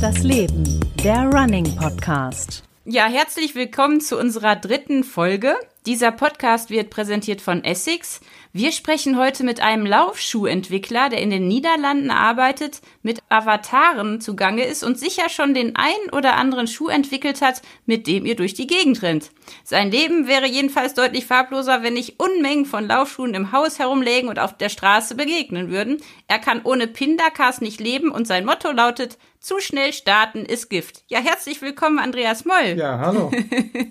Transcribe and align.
das 0.00 0.22
Leben, 0.22 0.78
der 1.02 1.24
Running 1.24 1.74
Podcast. 1.74 2.62
Ja, 2.84 3.06
herzlich 3.06 3.56
willkommen 3.56 4.00
zu 4.00 4.16
unserer 4.16 4.54
dritten 4.54 5.02
Folge. 5.02 5.56
Dieser 5.86 6.12
Podcast 6.12 6.70
wird 6.70 6.90
präsentiert 6.90 7.40
von 7.40 7.64
Essex. 7.64 8.20
Wir 8.52 8.70
sprechen 8.72 9.18
heute 9.18 9.42
mit 9.42 9.60
einem 9.60 9.86
Laufschuhentwickler, 9.86 11.08
der 11.08 11.20
in 11.20 11.30
den 11.30 11.48
Niederlanden 11.48 12.10
arbeitet, 12.10 12.80
mit 13.02 13.22
Avataren 13.28 14.20
zugange 14.20 14.64
ist 14.64 14.84
und 14.84 14.98
sicher 14.98 15.28
schon 15.28 15.52
den 15.52 15.74
ein 15.74 16.12
oder 16.12 16.36
anderen 16.36 16.68
Schuh 16.68 16.88
entwickelt 16.88 17.42
hat, 17.42 17.60
mit 17.84 18.06
dem 18.06 18.24
ihr 18.24 18.36
durch 18.36 18.54
die 18.54 18.66
Gegend 18.68 19.02
rennt. 19.02 19.30
Sein 19.64 19.90
Leben 19.90 20.28
wäre 20.28 20.46
jedenfalls 20.46 20.94
deutlich 20.94 21.26
farbloser, 21.26 21.82
wenn 21.82 21.94
nicht 21.94 22.20
Unmengen 22.20 22.66
von 22.66 22.86
Laufschuhen 22.86 23.34
im 23.34 23.50
Haus 23.50 23.78
herumlegen 23.78 24.28
und 24.28 24.38
auf 24.38 24.56
der 24.56 24.68
Straße 24.68 25.16
begegnen 25.16 25.70
würden. 25.70 25.98
Er 26.28 26.38
kann 26.38 26.60
ohne 26.62 26.86
Pindakas 26.86 27.60
nicht 27.60 27.80
leben 27.80 28.10
und 28.10 28.26
sein 28.26 28.44
Motto 28.44 28.70
lautet, 28.70 29.18
zu 29.40 29.60
schnell 29.60 29.92
starten 29.92 30.44
ist 30.44 30.68
Gift. 30.68 31.02
Ja, 31.08 31.20
herzlich 31.20 31.62
willkommen, 31.62 31.98
Andreas 31.98 32.44
Moll. 32.44 32.76
Ja, 32.76 32.98
hallo. 32.98 33.30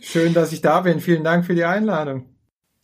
Schön, 0.01 0.33
dass 0.33 0.51
ich 0.51 0.61
da 0.61 0.81
bin. 0.81 0.99
Vielen 0.99 1.23
Dank 1.23 1.45
für 1.45 1.55
die 1.55 1.65
Einladung. 1.65 2.25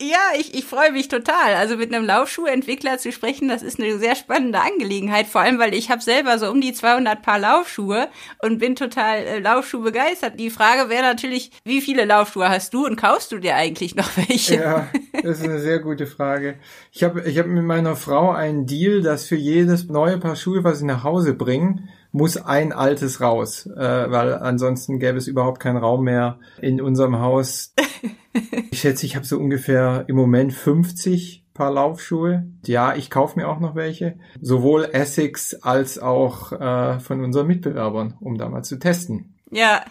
Ja, 0.02 0.36
ich, 0.36 0.54
ich 0.54 0.64
freue 0.64 0.90
mich 0.90 1.06
total. 1.06 1.54
Also 1.54 1.76
mit 1.76 1.94
einem 1.94 2.04
Laufschuhentwickler 2.04 2.98
zu 2.98 3.12
sprechen, 3.12 3.48
das 3.48 3.62
ist 3.62 3.78
eine 3.78 3.96
sehr 3.98 4.16
spannende 4.16 4.60
Angelegenheit. 4.60 5.26
Vor 5.26 5.40
allem, 5.40 5.60
weil 5.60 5.72
ich 5.72 5.88
habe 5.88 6.02
selber 6.02 6.36
so 6.38 6.50
um 6.50 6.60
die 6.60 6.72
200 6.72 7.22
Paar 7.22 7.38
Laufschuhe 7.38 8.08
und 8.42 8.58
bin 8.58 8.74
total 8.74 9.18
äh, 9.18 9.38
Laufschuh 9.38 9.82
begeistert. 9.82 10.40
Die 10.40 10.50
Frage 10.50 10.88
wäre 10.90 11.04
natürlich, 11.04 11.52
wie 11.64 11.80
viele 11.80 12.06
Laufschuhe 12.06 12.48
hast 12.48 12.74
du 12.74 12.84
und 12.84 12.96
kaufst 12.96 13.30
du 13.30 13.38
dir 13.38 13.54
eigentlich 13.54 13.94
noch 13.94 14.10
welche? 14.16 14.56
Ja, 14.56 14.88
das 15.22 15.38
ist 15.38 15.44
eine 15.44 15.60
sehr 15.60 15.78
gute 15.78 16.06
Frage. 16.06 16.58
Ich 16.90 17.04
habe 17.04 17.22
ich 17.22 17.38
hab 17.38 17.46
mit 17.46 17.64
meiner 17.64 17.94
Frau 17.94 18.32
einen 18.32 18.66
Deal, 18.66 19.00
dass 19.00 19.26
für 19.26 19.36
jedes 19.36 19.86
neue 19.86 20.18
Paar 20.18 20.34
Schuhe, 20.34 20.64
was 20.64 20.80
ich 20.80 20.86
nach 20.86 21.04
Hause 21.04 21.34
bringe, 21.34 21.88
muss 22.14 22.36
ein 22.36 22.72
altes 22.72 23.20
raus, 23.20 23.66
äh, 23.66 24.10
weil 24.10 24.34
ansonsten 24.34 25.00
gäbe 25.00 25.18
es 25.18 25.26
überhaupt 25.26 25.58
keinen 25.58 25.78
Raum 25.78 26.04
mehr 26.04 26.38
in 26.60 26.80
unserem 26.80 27.18
Haus. 27.18 27.74
ich 28.70 28.78
schätze, 28.78 29.04
ich 29.04 29.16
habe 29.16 29.26
so 29.26 29.36
ungefähr 29.36 30.04
im 30.06 30.14
Moment 30.14 30.52
50 30.52 31.44
Paar 31.54 31.72
Laufschuhe. 31.72 32.46
Ja, 32.66 32.94
ich 32.94 33.10
kaufe 33.10 33.38
mir 33.38 33.48
auch 33.48 33.58
noch 33.58 33.74
welche. 33.74 34.16
Sowohl 34.40 34.88
Essex 34.92 35.54
als 35.54 35.98
auch 35.98 36.52
äh, 36.52 37.00
von 37.00 37.22
unseren 37.22 37.48
Mitbewerbern, 37.48 38.14
um 38.20 38.38
da 38.38 38.48
mal 38.48 38.62
zu 38.62 38.78
testen. 38.78 39.34
Ja, 39.50 39.84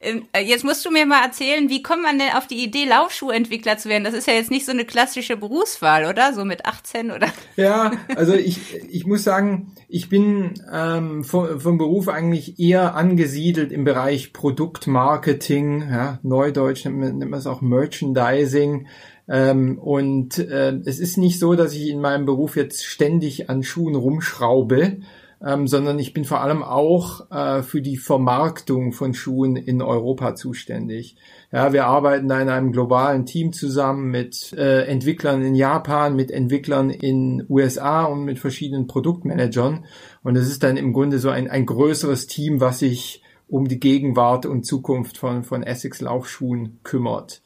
jetzt 0.00 0.64
musst 0.64 0.84
du 0.84 0.90
mir 0.90 1.06
mal 1.06 1.24
erzählen, 1.24 1.68
wie 1.68 1.82
kommt 1.82 2.02
man 2.02 2.18
denn 2.18 2.32
auf 2.36 2.46
die 2.46 2.62
Idee, 2.62 2.84
Laufschuhentwickler 2.84 3.78
zu 3.78 3.88
werden? 3.88 4.04
Das 4.04 4.14
ist 4.14 4.28
ja 4.28 4.34
jetzt 4.34 4.50
nicht 4.50 4.64
so 4.64 4.72
eine 4.72 4.84
klassische 4.84 5.36
Berufswahl, 5.36 6.04
oder? 6.04 6.32
So 6.34 6.44
mit 6.44 6.66
18 6.66 7.10
oder? 7.10 7.28
Ja, 7.56 7.90
also 8.14 8.34
ich, 8.34 8.58
ich 8.88 9.06
muss 9.06 9.24
sagen, 9.24 9.72
ich 9.88 10.08
bin 10.08 10.54
ähm, 10.72 11.24
vom, 11.24 11.60
vom 11.60 11.78
Beruf 11.78 12.08
eigentlich 12.08 12.60
eher 12.60 12.94
angesiedelt 12.94 13.72
im 13.72 13.84
Bereich 13.84 14.32
Produktmarketing, 14.32 15.88
ja, 15.90 16.20
Neudeutsch 16.22 16.84
nennt 16.84 16.98
man, 16.98 17.18
nennt 17.18 17.30
man 17.30 17.40
es 17.40 17.46
auch 17.46 17.60
Merchandising. 17.60 18.86
Ähm, 19.28 19.78
und 19.78 20.38
äh, 20.38 20.74
es 20.86 21.00
ist 21.00 21.18
nicht 21.18 21.38
so, 21.38 21.54
dass 21.54 21.74
ich 21.74 21.88
in 21.88 22.00
meinem 22.00 22.24
Beruf 22.24 22.56
jetzt 22.56 22.86
ständig 22.86 23.50
an 23.50 23.62
Schuhen 23.62 23.94
rumschraube, 23.94 25.00
ähm, 25.44 25.68
sondern 25.68 25.98
ich 25.98 26.12
bin 26.12 26.24
vor 26.24 26.40
allem 26.40 26.62
auch 26.62 27.30
äh, 27.30 27.62
für 27.62 27.80
die 27.80 27.96
Vermarktung 27.96 28.92
von 28.92 29.14
Schuhen 29.14 29.56
in 29.56 29.82
Europa 29.82 30.34
zuständig. 30.34 31.16
Ja, 31.52 31.72
wir 31.72 31.86
arbeiten 31.86 32.28
da 32.28 32.40
in 32.40 32.48
einem 32.48 32.72
globalen 32.72 33.24
Team 33.24 33.52
zusammen 33.52 34.10
mit 34.10 34.52
äh, 34.52 34.84
Entwicklern 34.84 35.42
in 35.42 35.54
Japan, 35.54 36.16
mit 36.16 36.30
Entwicklern 36.30 36.90
in 36.90 37.44
USA 37.48 38.04
und 38.04 38.24
mit 38.24 38.38
verschiedenen 38.38 38.86
Produktmanagern. 38.86 39.84
Und 40.24 40.36
es 40.36 40.48
ist 40.48 40.62
dann 40.62 40.76
im 40.76 40.92
Grunde 40.92 41.18
so 41.18 41.30
ein, 41.30 41.48
ein 41.48 41.66
größeres 41.66 42.26
Team, 42.26 42.60
was 42.60 42.80
sich 42.80 43.22
um 43.46 43.66
die 43.66 43.80
Gegenwart 43.80 44.44
und 44.44 44.66
Zukunft 44.66 45.18
von, 45.18 45.44
von 45.44 45.62
Essex 45.62 46.00
Laufschuhen 46.00 46.80
kümmert. 46.82 47.42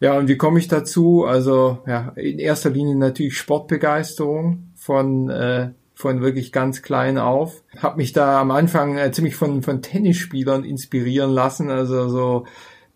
Ja, 0.00 0.18
und 0.18 0.28
wie 0.28 0.36
komme 0.36 0.58
ich 0.58 0.68
dazu? 0.68 1.24
Also 1.24 1.78
ja, 1.86 2.08
in 2.16 2.38
erster 2.38 2.70
Linie 2.70 2.96
natürlich 2.96 3.36
Sportbegeisterung 3.36 4.72
von 4.74 5.30
äh, 5.30 5.70
von 6.02 6.20
wirklich 6.20 6.52
ganz 6.52 6.82
klein 6.82 7.16
auf. 7.16 7.62
Hab 7.78 7.96
mich 7.96 8.12
da 8.12 8.40
am 8.40 8.50
Anfang 8.50 8.98
äh, 8.98 9.10
ziemlich 9.12 9.36
von, 9.36 9.62
von 9.62 9.80
Tennisspielern 9.80 10.64
inspirieren 10.64 11.30
lassen, 11.30 11.70
also 11.70 12.08
so 12.08 12.46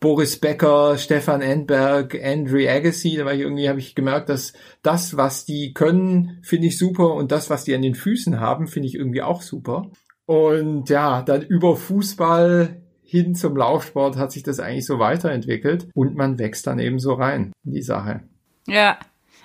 Boris 0.01 0.39
Becker, 0.39 0.99
Stefan 0.99 1.41
Endberg, 1.41 2.19
Andrew 2.23 2.69
Agassi, 2.69 3.17
da 3.17 3.25
war 3.25 3.33
ich 3.33 3.41
irgendwie, 3.41 3.69
habe 3.69 3.79
ich 3.79 3.95
gemerkt, 3.95 4.29
dass 4.29 4.53
das, 4.83 5.17
was 5.17 5.47
die 5.47 5.73
können, 5.73 6.41
finde 6.43 6.67
ich 6.67 6.79
super 6.79 7.15
und 7.15 7.33
das, 7.33 7.49
was 7.49 7.65
die 7.65 7.75
an 7.75 7.83
den 7.83 7.95
Füßen 7.95 8.39
haben, 8.39 8.67
finde 8.67 8.89
ich 8.89 8.95
irgendwie 8.95 9.23
auch 9.23 9.41
super. 9.41 9.91
Und 10.27 10.91
ja, 10.91 11.23
dann 11.23 11.43
über 11.43 11.77
Fußball 11.77 12.83
hin 13.05 13.35
zum 13.37 13.57
Laufsport 13.57 14.17
hat 14.17 14.33
sich 14.33 14.43
das 14.43 14.59
eigentlich 14.59 14.85
so 14.85 14.99
weiterentwickelt 14.99 15.89
und 15.95 16.17
man 16.17 16.39
wächst 16.39 16.67
dann 16.67 16.81
eben 16.81 16.99
so 16.99 17.15
rein 17.15 17.53
in 17.65 17.73
die 17.73 17.83
Sache. 17.83 18.23
Ja, 18.67 18.99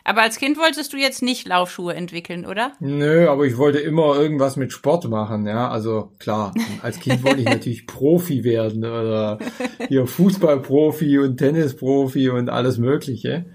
aber 0.04 0.22
als 0.22 0.38
Kind 0.38 0.58
wolltest 0.58 0.94
du 0.94 0.98
jetzt 0.98 1.22
nicht 1.22 1.48
Laufschuhe 1.48 1.94
entwickeln, 1.94 2.46
oder? 2.46 2.74
Nö, 2.80 3.30
aber 3.30 3.46
ich 3.46 3.58
wollte 3.58 3.80
immer 3.80 4.16
irgendwas 4.16 4.56
mit 4.56 4.72
Sport 4.72 5.08
machen, 5.10 5.46
ja. 5.46 5.70
Also 5.70 6.12
klar, 6.20 6.54
als 6.82 7.00
Kind 7.00 7.24
wollte 7.24 7.42
ich 7.42 7.46
natürlich 7.50 7.88
Profi 7.88 8.44
werden 8.44 8.84
oder 8.84 9.40
hier 9.88 10.08
Fußballprofi 10.08 11.20
und 11.20 11.38
Tennisprofi 11.38 12.30
und 12.30 12.50
alles 12.50 12.78
Mögliche. 12.78 13.46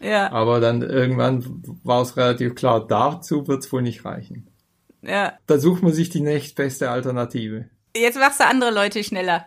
Ja. 0.00 0.30
Aber 0.32 0.60
dann 0.60 0.82
irgendwann 0.82 1.62
war 1.82 2.02
es 2.02 2.16
relativ 2.16 2.54
klar, 2.54 2.86
dazu 2.86 3.48
wird 3.48 3.64
es 3.64 3.72
wohl 3.72 3.82
nicht 3.82 4.04
reichen. 4.04 4.48
Ja. 5.02 5.34
Da 5.46 5.58
sucht 5.58 5.82
man 5.82 5.92
sich 5.92 6.10
die 6.10 6.20
nächstbeste 6.20 6.90
Alternative. 6.90 7.66
Jetzt 7.96 8.18
machst 8.18 8.40
du 8.40 8.46
andere 8.46 8.70
Leute 8.70 9.02
schneller. 9.02 9.46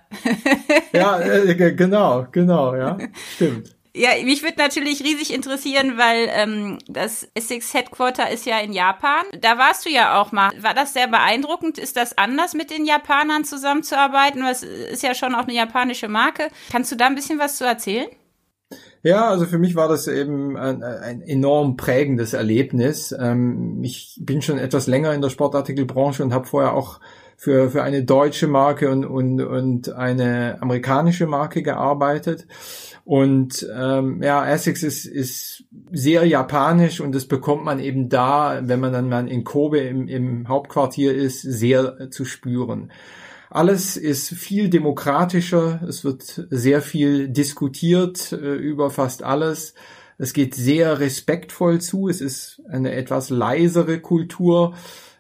ja, 0.94 1.20
äh, 1.20 1.54
genau, 1.76 2.26
genau, 2.32 2.76
ja. 2.76 2.98
Stimmt. 3.36 3.76
Ja, 4.00 4.12
mich 4.24 4.44
würde 4.44 4.56
natürlich 4.60 5.04
riesig 5.04 5.34
interessieren, 5.34 5.98
weil 5.98 6.30
ähm, 6.32 6.78
das 6.88 7.28
Essex 7.34 7.74
Headquarter 7.74 8.30
ist 8.32 8.46
ja 8.46 8.58
in 8.60 8.72
Japan. 8.72 9.26
Da 9.42 9.58
warst 9.58 9.86
du 9.86 9.90
ja 9.90 10.22
auch 10.22 10.32
mal. 10.32 10.52
War 10.62 10.74
das 10.74 10.94
sehr 10.94 11.10
beeindruckend? 11.10 11.78
Ist 11.78 11.98
das 11.98 12.18
anders, 12.18 12.54
mit 12.54 12.72
den 12.72 12.86
Japanern 12.86 13.44
zusammenzuarbeiten? 13.44 14.42
Was 14.42 14.64
ist 14.64 15.04
ja 15.04 15.14
schon 15.14 15.36
auch 15.36 15.44
eine 15.44 15.54
japanische 15.54 16.08
Marke. 16.08 16.48
Kannst 16.72 16.94
du 16.94 16.96
da 16.96 17.08
ein 17.08 17.16
bisschen 17.16 17.40
was 17.40 17.58
zu 17.58 17.66
erzählen? 17.66 18.08
Ja, 19.04 19.28
also 19.28 19.46
für 19.46 19.60
mich 19.60 19.76
war 19.76 19.90
das 19.90 20.08
eben 20.08 20.56
ein, 20.56 20.82
ein 20.82 21.22
enorm 21.22 21.76
prägendes 21.76 22.32
Erlebnis. 22.32 23.14
Ähm, 23.20 23.84
ich 23.84 24.18
bin 24.22 24.42
schon 24.42 24.60
etwas 24.60 24.88
länger 24.88 25.14
in 25.14 25.22
der 25.22 25.30
Sportartikelbranche 25.30 26.24
und 26.24 26.34
habe 26.34 26.48
vorher 26.48 26.74
auch 26.74 27.02
für, 27.40 27.70
für 27.70 27.84
eine 27.84 28.04
deutsche 28.04 28.48
Marke 28.48 28.92
und, 28.92 29.06
und, 29.06 29.40
und 29.40 29.94
eine 29.94 30.62
amerikanische 30.62 31.26
Marke 31.26 31.64
gearbeitet. 31.64 32.46
Und 33.06 33.66
ähm, 33.74 34.22
ja, 34.22 34.46
Essex 34.46 34.84
ist, 34.84 35.06
ist 35.06 35.64
sehr 35.90 36.26
japanisch 36.26 37.00
und 37.00 37.16
das 37.16 37.28
bekommt 37.28 37.64
man 37.64 37.80
eben 37.80 38.10
da, 38.10 38.60
wenn 38.66 38.82
man 38.82 38.92
dann 38.92 39.08
mal 39.08 39.30
in 39.30 39.46
Kobe 39.46 39.80
im, 39.80 40.10
im 40.10 40.50
Hauptquartier 40.50 41.16
ist, 41.16 41.42
sehr 41.42 42.10
zu 42.12 42.26
spüren. 42.26 42.92
Alles 43.50 43.96
ist 43.96 44.32
viel 44.32 44.70
demokratischer, 44.70 45.82
es 45.88 46.04
wird 46.04 46.46
sehr 46.50 46.82
viel 46.82 47.30
diskutiert 47.30 48.34
äh, 48.34 48.56
über 48.56 48.90
fast 48.90 49.24
alles. 49.24 49.76
Es 50.18 50.34
geht 50.34 50.56
sehr 50.56 51.00
respektvoll 51.00 51.80
zu, 51.80 52.10
es 52.10 52.20
ist 52.20 52.62
eine 52.70 52.92
etwas 52.92 53.30
leisere 53.30 54.02
Kultur, 54.02 54.74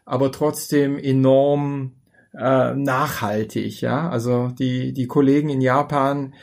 aber 0.03 0.33
trotzdem 0.33 0.97
enorm 0.97 1.93
äh, 2.33 2.73
nachhaltig. 2.73 3.81
Ja, 3.81 4.09
also 4.09 4.49
die 4.57 4.93
die 4.93 5.07
Kollegen 5.07 5.49
in 5.49 5.61
Japan 5.61 6.33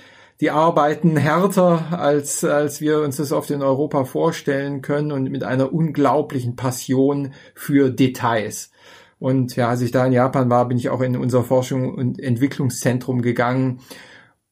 die 0.40 0.50
arbeiten 0.50 1.16
härter, 1.16 1.98
als, 1.98 2.44
als 2.44 2.80
wir 2.80 3.00
uns 3.00 3.16
das 3.16 3.32
oft 3.32 3.50
in 3.50 3.62
Europa 3.62 4.04
vorstellen 4.04 4.82
können 4.82 5.12
und 5.12 5.30
mit 5.30 5.44
einer 5.44 5.72
unglaublichen 5.72 6.56
Passion 6.56 7.32
für 7.54 7.90
Details. 7.90 8.70
Und 9.18 9.56
ja, 9.56 9.70
als 9.70 9.80
ich 9.80 9.92
da 9.92 10.04
in 10.04 10.12
Japan 10.12 10.50
war, 10.50 10.68
bin 10.68 10.76
ich 10.76 10.90
auch 10.90 11.00
in 11.00 11.16
unser 11.16 11.42
Forschung- 11.42 11.94
und 11.94 12.20
Entwicklungszentrum 12.20 13.22
gegangen. 13.22 13.80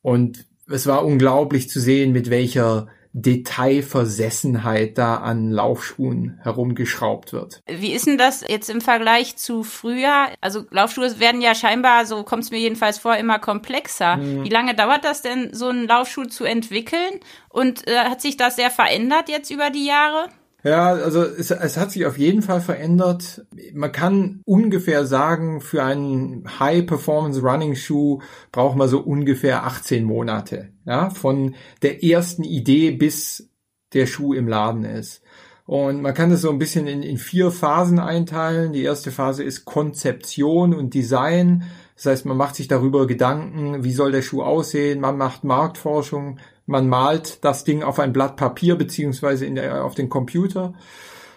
Und 0.00 0.46
es 0.70 0.86
war 0.86 1.04
unglaublich 1.04 1.68
zu 1.68 1.80
sehen, 1.80 2.12
mit 2.12 2.30
welcher 2.30 2.86
Detailversessenheit 3.16 4.98
da 4.98 5.18
an 5.18 5.52
Laufschuhen 5.52 6.40
herumgeschraubt 6.42 7.32
wird. 7.32 7.62
Wie 7.66 7.92
ist 7.92 8.08
denn 8.08 8.18
das 8.18 8.44
jetzt 8.46 8.68
im 8.68 8.80
Vergleich 8.80 9.36
zu 9.36 9.62
früher? 9.62 10.26
Also 10.40 10.64
Laufschuhe 10.70 11.20
werden 11.20 11.40
ja 11.40 11.54
scheinbar, 11.54 12.06
so 12.06 12.24
kommt 12.24 12.42
es 12.42 12.50
mir 12.50 12.58
jedenfalls 12.58 12.98
vor, 12.98 13.16
immer 13.16 13.38
komplexer. 13.38 14.16
Mhm. 14.16 14.44
Wie 14.44 14.48
lange 14.48 14.74
dauert 14.74 15.04
das 15.04 15.22
denn, 15.22 15.54
so 15.54 15.68
einen 15.68 15.86
Laufschuh 15.86 16.24
zu 16.24 16.44
entwickeln? 16.44 17.20
Und 17.48 17.86
äh, 17.86 17.98
hat 17.98 18.20
sich 18.20 18.36
das 18.36 18.56
sehr 18.56 18.70
verändert 18.70 19.28
jetzt 19.28 19.50
über 19.50 19.70
die 19.70 19.86
Jahre? 19.86 20.28
Ja, 20.64 20.94
also 20.94 21.22
es, 21.22 21.50
es 21.50 21.76
hat 21.76 21.92
sich 21.92 22.06
auf 22.06 22.16
jeden 22.16 22.40
Fall 22.40 22.62
verändert. 22.62 23.46
Man 23.74 23.92
kann 23.92 24.40
ungefähr 24.46 25.04
sagen, 25.04 25.60
für 25.60 25.82
einen 25.84 26.58
High-Performance-Running-Schuh 26.58 28.22
braucht 28.50 28.76
man 28.76 28.88
so 28.88 29.00
ungefähr 29.00 29.64
18 29.64 30.04
Monate. 30.04 30.70
Ja, 30.86 31.10
von 31.10 31.54
der 31.82 32.02
ersten 32.02 32.44
Idee 32.44 32.92
bis 32.92 33.50
der 33.92 34.06
Schuh 34.06 34.32
im 34.32 34.48
Laden 34.48 34.84
ist. 34.84 35.22
Und 35.66 36.00
man 36.00 36.14
kann 36.14 36.30
das 36.30 36.40
so 36.40 36.50
ein 36.50 36.58
bisschen 36.58 36.86
in, 36.86 37.02
in 37.02 37.18
vier 37.18 37.50
Phasen 37.50 37.98
einteilen. 37.98 38.72
Die 38.72 38.82
erste 38.82 39.10
Phase 39.10 39.44
ist 39.44 39.66
Konzeption 39.66 40.74
und 40.74 40.94
Design. 40.94 41.64
Das 41.94 42.06
heißt, 42.06 42.26
man 42.26 42.38
macht 42.38 42.56
sich 42.56 42.68
darüber 42.68 43.06
Gedanken, 43.06 43.84
wie 43.84 43.92
soll 43.92 44.12
der 44.12 44.22
Schuh 44.22 44.42
aussehen, 44.42 45.00
man 45.00 45.16
macht 45.16 45.44
Marktforschung, 45.44 46.38
man 46.66 46.88
malt 46.88 47.44
das 47.44 47.64
Ding 47.64 47.82
auf 47.82 47.98
ein 47.98 48.12
Blatt 48.12 48.36
Papier 48.36 48.76
beziehungsweise 48.76 49.46
in 49.46 49.54
der, 49.54 49.84
auf 49.84 49.94
den 49.94 50.08
Computer. 50.08 50.74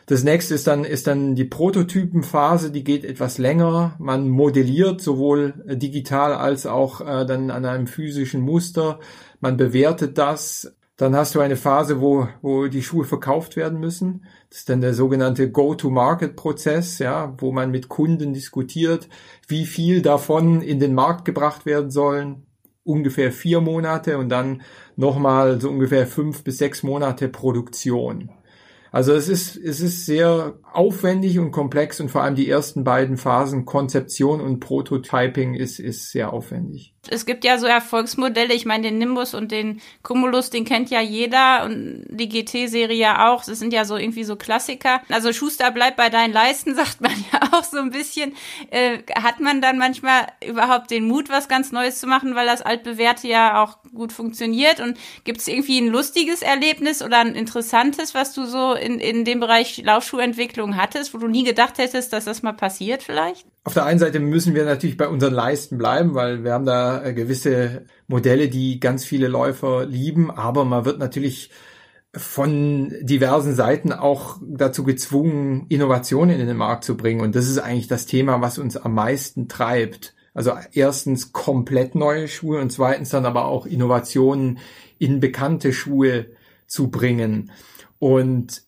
Das 0.08 0.24
nächste 0.24 0.56
ist 0.56 0.68
dann, 0.68 0.86
ist 0.86 1.06
dann 1.06 1.36
die 1.36 1.44
Prototypenphase, 1.44 2.72
die 2.72 2.86
geht 2.86 3.04
etwas 3.04 3.38
länger. 3.38 3.96
Man 4.00 4.30
modelliert 4.30 5.02
sowohl 5.02 5.54
digital 5.68 6.34
als 6.34 6.66
auch 6.66 7.02
äh, 7.02 7.26
dann 7.26 7.52
an 7.52 7.66
einem 7.66 7.88
physischen 7.88 8.40
Muster. 8.40 9.00
Man 9.42 9.58
bewertet 9.58 10.18
das. 10.18 10.74
Dann 10.96 11.16
hast 11.16 11.36
du 11.36 11.42
eine 11.42 11.58
Phase, 11.58 12.00
wo, 12.00 12.28
wo 12.42 12.68
die 12.68 12.82
Schuhe 12.82 13.04
verkauft 13.04 13.58
werden 13.58 13.80
müssen. 13.80 14.26
Das 14.50 14.60
ist 14.60 14.70
dann 14.70 14.80
der 14.82 14.94
sogenannte 14.94 15.52
Go-to-Market-Prozess, 15.52 17.00
ja, 17.00 17.36
wo 17.38 17.52
man 17.52 17.70
mit 17.70 17.90
Kunden 17.90 18.34
diskutiert, 18.34 19.10
wie 19.48 19.66
viel 19.66 20.02
davon 20.02 20.62
in 20.62 20.80
den 20.80 20.96
Markt 20.96 21.26
gebracht 21.26 21.66
werden 21.66 21.92
sollen. 21.92 22.47
Ungefähr 22.88 23.32
vier 23.32 23.62
Monate 23.62 24.18
und 24.18 24.30
dann 24.30 24.62
nochmal 24.96 25.60
so 25.62 25.70
ungefähr 25.70 26.08
fünf 26.08 26.44
bis 26.44 26.58
sechs 26.58 26.84
Monate 26.84 27.28
Produktion. 27.28 28.30
Also 28.92 29.14
es 29.14 29.28
ist, 29.28 29.58
es 29.58 29.82
ist 29.82 30.06
sehr 30.06 30.58
aufwendig 30.74 31.38
und 31.40 31.52
komplex 31.52 32.00
und 32.00 32.10
vor 32.10 32.24
allem 32.24 32.36
die 32.36 32.50
ersten 32.50 32.84
beiden 32.84 33.18
Phasen 33.18 33.66
Konzeption 33.66 34.42
und 34.42 34.60
Prototyping 34.60 35.54
ist, 35.54 35.80
ist 35.80 36.12
sehr 36.12 36.34
aufwendig. 36.34 36.96
Es 37.12 37.26
gibt 37.26 37.44
ja 37.44 37.58
so 37.58 37.68
Erfolgsmodelle, 37.68 38.54
ich 38.54 38.66
meine 38.66 38.84
den 38.84 38.98
Nimbus 38.98 39.34
und 39.34 39.52
den 39.52 39.82
Cumulus, 40.04 40.50
den 40.50 40.66
kennt 40.66 40.90
ja 40.90 41.02
jeder 41.02 41.66
und 41.66 42.06
die 42.10 42.30
GT-Serie 42.30 42.98
ja 42.98 43.30
auch. 43.30 43.44
Das 43.44 43.60
sind 43.60 43.74
ja 43.74 43.86
so 43.86 43.98
irgendwie 43.98 44.24
so 44.24 44.36
Klassiker. 44.36 45.02
Also 45.10 45.34
Schuster 45.34 45.72
bleibt 45.72 45.98
bei 45.98 46.10
deinen 46.10 46.34
Leisten, 46.34 46.76
sagt 46.76 47.02
man 47.02 47.14
ja 47.32 47.42
auch 47.52 47.64
so 47.64 47.78
ein 47.78 47.92
bisschen. 47.92 48.36
Äh, 48.72 49.00
hat 49.16 49.40
man 49.40 49.62
dann 49.62 49.78
manchmal 49.78 50.28
überhaupt 50.46 50.92
den 50.92 51.08
Mut, 51.08 51.30
was 51.30 51.48
ganz 51.48 51.72
Neues 51.72 52.00
zu 52.00 52.08
machen, 52.08 52.36
weil 52.36 52.48
das 52.48 52.62
altbewährte 52.62 53.28
ja 53.28 53.64
auch 53.64 53.78
gut 53.94 54.12
funktioniert? 54.12 54.80
Und 54.80 54.98
gibt 55.24 55.40
es 55.40 55.48
irgendwie 55.48 55.80
ein 55.80 55.88
lustiges 55.88 56.42
Erlebnis 56.42 57.02
oder 57.02 57.20
ein 57.20 57.36
interessantes, 57.36 58.14
was 58.14 58.34
du 58.34 58.46
so 58.46 58.74
in, 58.74 59.00
in 59.00 59.26
dem 59.26 59.40
Bereich 59.40 59.78
Laufschuhentwicklung 59.84 60.78
hattest, 60.78 61.14
wo 61.14 61.18
du 61.18 61.28
nie 61.28 61.44
gedacht 61.44 61.78
hättest, 61.78 62.14
dass 62.14 62.26
das 62.26 62.44
mal 62.44 62.54
passiert 62.54 63.04
vielleicht? 63.04 63.46
Auf 63.68 63.74
der 63.74 63.84
einen 63.84 64.00
Seite 64.00 64.22
müssen 64.22 64.56
wir 64.56 64.64
natürlich 64.64 64.96
bei 64.96 65.10
unseren 65.10 65.34
Leisten 65.34 65.78
bleiben, 65.78 66.16
weil 66.16 66.46
wir 66.46 66.54
haben 66.54 66.66
da 66.66 67.04
äh, 67.04 67.14
gewisse 67.14 67.84
Modelle, 68.08 68.48
die 68.48 68.80
ganz 68.80 69.04
viele 69.04 69.28
Läufer 69.28 69.86
lieben, 69.86 70.32
aber 70.32 70.64
man 70.64 70.86
wird 70.86 71.00
natürlich 71.00 71.50
von 72.16 72.94
diversen 73.02 73.54
Seiten 73.56 73.92
auch 73.92 74.38
dazu 74.42 74.86
gezwungen, 74.86 75.66
Innovationen 75.68 76.40
in 76.40 76.48
den 76.48 76.56
Markt 76.56 76.86
zu 76.86 76.96
bringen. 76.96 77.20
Und 77.20 77.36
das 77.36 77.50
ist 77.50 77.58
eigentlich 77.58 77.90
das 77.90 78.06
Thema, 78.06 78.40
was 78.40 78.58
uns 78.58 78.78
am 78.78 78.94
meisten 78.94 79.50
treibt. 79.50 80.16
Also 80.34 80.54
erstens 80.72 81.34
komplett 81.34 81.94
neue 81.94 82.30
Schuhe 82.30 82.62
und 82.62 82.72
zweitens 82.72 83.10
dann 83.10 83.26
aber 83.26 83.48
auch 83.48 83.66
Innovationen 83.66 84.60
in 84.98 85.20
bekannte 85.20 85.74
Schuhe 85.74 86.28
zu 86.68 86.90
bringen. 86.90 87.52
Und 88.00 88.64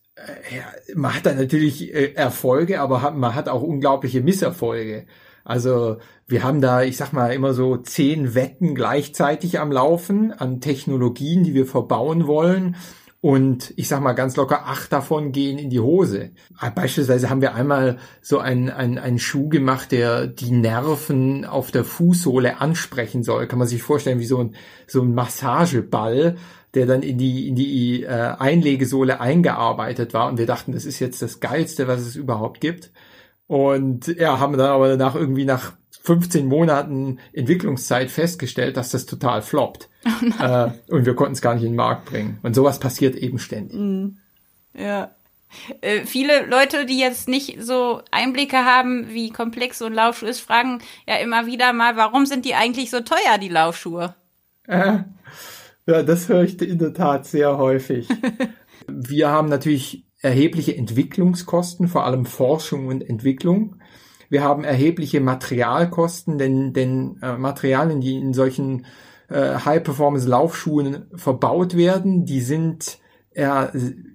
ja, 0.54 0.94
man 0.94 1.14
hat 1.14 1.26
da 1.26 1.34
natürlich 1.34 1.94
äh, 1.94 2.12
Erfolge, 2.14 2.80
aber 2.80 3.02
hat, 3.02 3.16
man 3.16 3.34
hat 3.34 3.48
auch 3.48 3.62
unglaubliche 3.62 4.20
Misserfolge. 4.20 5.06
Also 5.44 5.96
wir 6.26 6.42
haben 6.42 6.60
da, 6.60 6.82
ich 6.82 6.96
sag 6.96 7.12
mal, 7.12 7.32
immer 7.32 7.54
so 7.54 7.76
zehn 7.76 8.34
Wetten 8.34 8.74
gleichzeitig 8.74 9.58
am 9.58 9.72
Laufen 9.72 10.32
an 10.32 10.60
Technologien, 10.60 11.42
die 11.44 11.54
wir 11.54 11.66
verbauen 11.66 12.26
wollen. 12.26 12.76
Und 13.22 13.74
ich 13.76 13.86
sag 13.88 14.00
mal 14.00 14.14
ganz 14.14 14.36
locker, 14.36 14.66
acht 14.66 14.92
davon 14.92 15.32
gehen 15.32 15.58
in 15.58 15.68
die 15.68 15.80
Hose. 15.80 16.30
Beispielsweise 16.74 17.28
haben 17.28 17.42
wir 17.42 17.54
einmal 17.54 17.98
so 18.22 18.38
einen, 18.38 18.70
einen, 18.70 18.96
einen 18.96 19.18
Schuh 19.18 19.50
gemacht, 19.50 19.92
der 19.92 20.26
die 20.26 20.52
Nerven 20.52 21.44
auf 21.44 21.70
der 21.70 21.84
Fußsohle 21.84 22.60
ansprechen 22.60 23.22
soll. 23.22 23.46
Kann 23.46 23.58
man 23.58 23.68
sich 23.68 23.82
vorstellen, 23.82 24.20
wie 24.20 24.26
so 24.26 24.38
ein, 24.38 24.54
so 24.86 25.02
ein 25.02 25.14
Massageball 25.14 26.36
der 26.74 26.86
dann 26.86 27.02
in 27.02 27.18
die, 27.18 27.48
in 27.48 27.56
die 27.56 28.04
äh, 28.04 28.34
Einlegesohle 28.38 29.20
eingearbeitet 29.20 30.14
war. 30.14 30.28
Und 30.28 30.38
wir 30.38 30.46
dachten, 30.46 30.72
das 30.72 30.84
ist 30.84 31.00
jetzt 31.00 31.22
das 31.22 31.40
Geilste, 31.40 31.88
was 31.88 32.00
es 32.00 32.16
überhaupt 32.16 32.60
gibt. 32.60 32.90
Und 33.46 34.06
ja, 34.06 34.38
haben 34.38 34.56
dann 34.56 34.70
aber 34.70 34.88
danach 34.88 35.16
irgendwie 35.16 35.44
nach 35.44 35.72
15 36.02 36.46
Monaten 36.46 37.18
Entwicklungszeit 37.32 38.10
festgestellt, 38.10 38.76
dass 38.76 38.90
das 38.90 39.06
total 39.06 39.42
floppt. 39.42 39.88
Oh 40.40 40.42
äh, 40.42 40.70
und 40.88 41.04
wir 41.04 41.14
konnten 41.14 41.34
es 41.34 41.42
gar 41.42 41.54
nicht 41.54 41.64
in 41.64 41.72
den 41.72 41.76
Markt 41.76 42.06
bringen. 42.06 42.38
Und 42.42 42.54
sowas 42.54 42.78
passiert 42.78 43.16
eben 43.16 43.38
ständig. 43.38 43.78
Mm. 43.78 44.16
Ja. 44.74 45.10
Äh, 45.80 46.06
viele 46.06 46.46
Leute, 46.46 46.86
die 46.86 46.98
jetzt 46.98 47.28
nicht 47.28 47.62
so 47.62 48.02
Einblicke 48.10 48.58
haben, 48.64 49.08
wie 49.10 49.30
komplex 49.30 49.78
so 49.78 49.86
ein 49.86 49.92
Laufschuh 49.92 50.26
ist, 50.26 50.40
fragen 50.40 50.80
ja 51.06 51.16
immer 51.16 51.46
wieder 51.46 51.72
mal, 51.72 51.96
warum 51.96 52.24
sind 52.24 52.44
die 52.44 52.54
eigentlich 52.54 52.90
so 52.90 53.00
teuer, 53.00 53.38
die 53.40 53.48
Laufschuhe? 53.48 54.14
Äh, 54.66 55.00
ja, 55.90 56.02
das 56.02 56.28
höre 56.28 56.44
ich 56.44 56.60
in 56.62 56.78
der 56.78 56.94
Tat 56.94 57.26
sehr 57.26 57.58
häufig. 57.58 58.08
Wir 58.86 59.28
haben 59.30 59.48
natürlich 59.48 60.04
erhebliche 60.20 60.76
Entwicklungskosten, 60.76 61.88
vor 61.88 62.04
allem 62.04 62.26
Forschung 62.26 62.86
und 62.86 63.02
Entwicklung. 63.02 63.76
Wir 64.28 64.44
haben 64.44 64.64
erhebliche 64.64 65.20
Materialkosten, 65.20 66.38
denn, 66.38 66.72
denn 66.72 67.18
äh, 67.22 67.36
Materialien, 67.36 68.00
die 68.00 68.16
in 68.16 68.32
solchen 68.32 68.86
äh, 69.28 69.56
High-Performance-Laufschuhen 69.56 71.06
verbaut 71.14 71.76
werden, 71.76 72.24
die 72.26 72.40
sind 72.40 72.98
äh, 73.32 73.66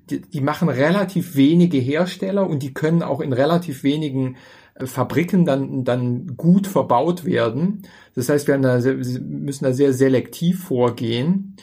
die, 0.10 0.22
die 0.22 0.42
machen 0.42 0.70
relativ 0.70 1.36
wenige 1.36 1.78
Hersteller 1.78 2.48
und 2.48 2.64
die 2.64 2.74
können 2.74 3.02
auch 3.02 3.22
in 3.22 3.34
relativ 3.34 3.84
wenigen 3.84 4.38
Fabriken 4.84 5.46
dann, 5.46 5.84
dann 5.86 6.36
gut 6.36 6.68
verbaut 6.68 7.26
werden. 7.26 7.84
Das 8.14 8.30
heißt, 8.30 8.48
wir 8.48 8.58
da 8.58 8.82
sehr, 8.82 8.96
müssen 8.96 9.64
da 9.64 9.74
sehr 9.74 9.94
selektiv 9.94 10.66
vorgehen. 10.66 11.56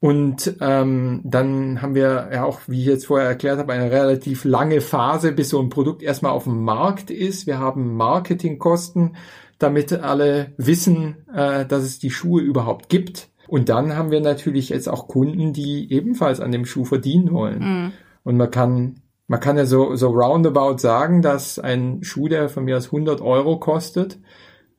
Und 0.00 0.56
ähm, 0.60 1.20
dann 1.22 1.80
haben 1.80 1.94
wir 1.94 2.28
ja 2.32 2.44
auch, 2.44 2.60
wie 2.66 2.80
ich 2.80 2.86
jetzt 2.86 3.06
vorher 3.06 3.28
erklärt 3.28 3.58
habe, 3.58 3.72
eine 3.72 3.90
relativ 3.90 4.44
lange 4.44 4.80
Phase, 4.80 5.30
bis 5.30 5.50
so 5.50 5.60
ein 5.60 5.68
Produkt 5.68 6.02
erstmal 6.02 6.32
auf 6.32 6.44
dem 6.44 6.64
Markt 6.64 7.10
ist. 7.10 7.46
Wir 7.46 7.60
haben 7.60 7.96
Marketingkosten, 7.96 9.16
damit 9.58 9.92
alle 9.92 10.54
wissen, 10.56 11.18
äh, 11.32 11.64
dass 11.64 11.84
es 11.84 12.00
die 12.00 12.10
Schuhe 12.10 12.42
überhaupt 12.42 12.88
gibt. 12.88 13.30
Und 13.46 13.68
dann 13.68 13.96
haben 13.96 14.10
wir 14.10 14.20
natürlich 14.20 14.70
jetzt 14.70 14.88
auch 14.88 15.06
Kunden, 15.06 15.52
die 15.52 15.92
ebenfalls 15.92 16.40
an 16.40 16.50
dem 16.50 16.66
Schuh 16.66 16.84
verdienen 16.84 17.30
wollen. 17.30 17.60
Mhm. 17.60 17.92
Und 18.24 18.36
man 18.36 18.50
kann 18.50 19.01
man 19.26 19.40
kann 19.40 19.56
ja 19.56 19.66
so, 19.66 19.96
so 19.96 20.08
roundabout 20.08 20.78
sagen, 20.78 21.22
dass 21.22 21.58
ein 21.58 22.02
Schuh, 22.02 22.28
der 22.28 22.48
von 22.48 22.64
mir 22.64 22.76
aus 22.76 22.86
100 22.86 23.20
Euro 23.20 23.58
kostet, 23.58 24.18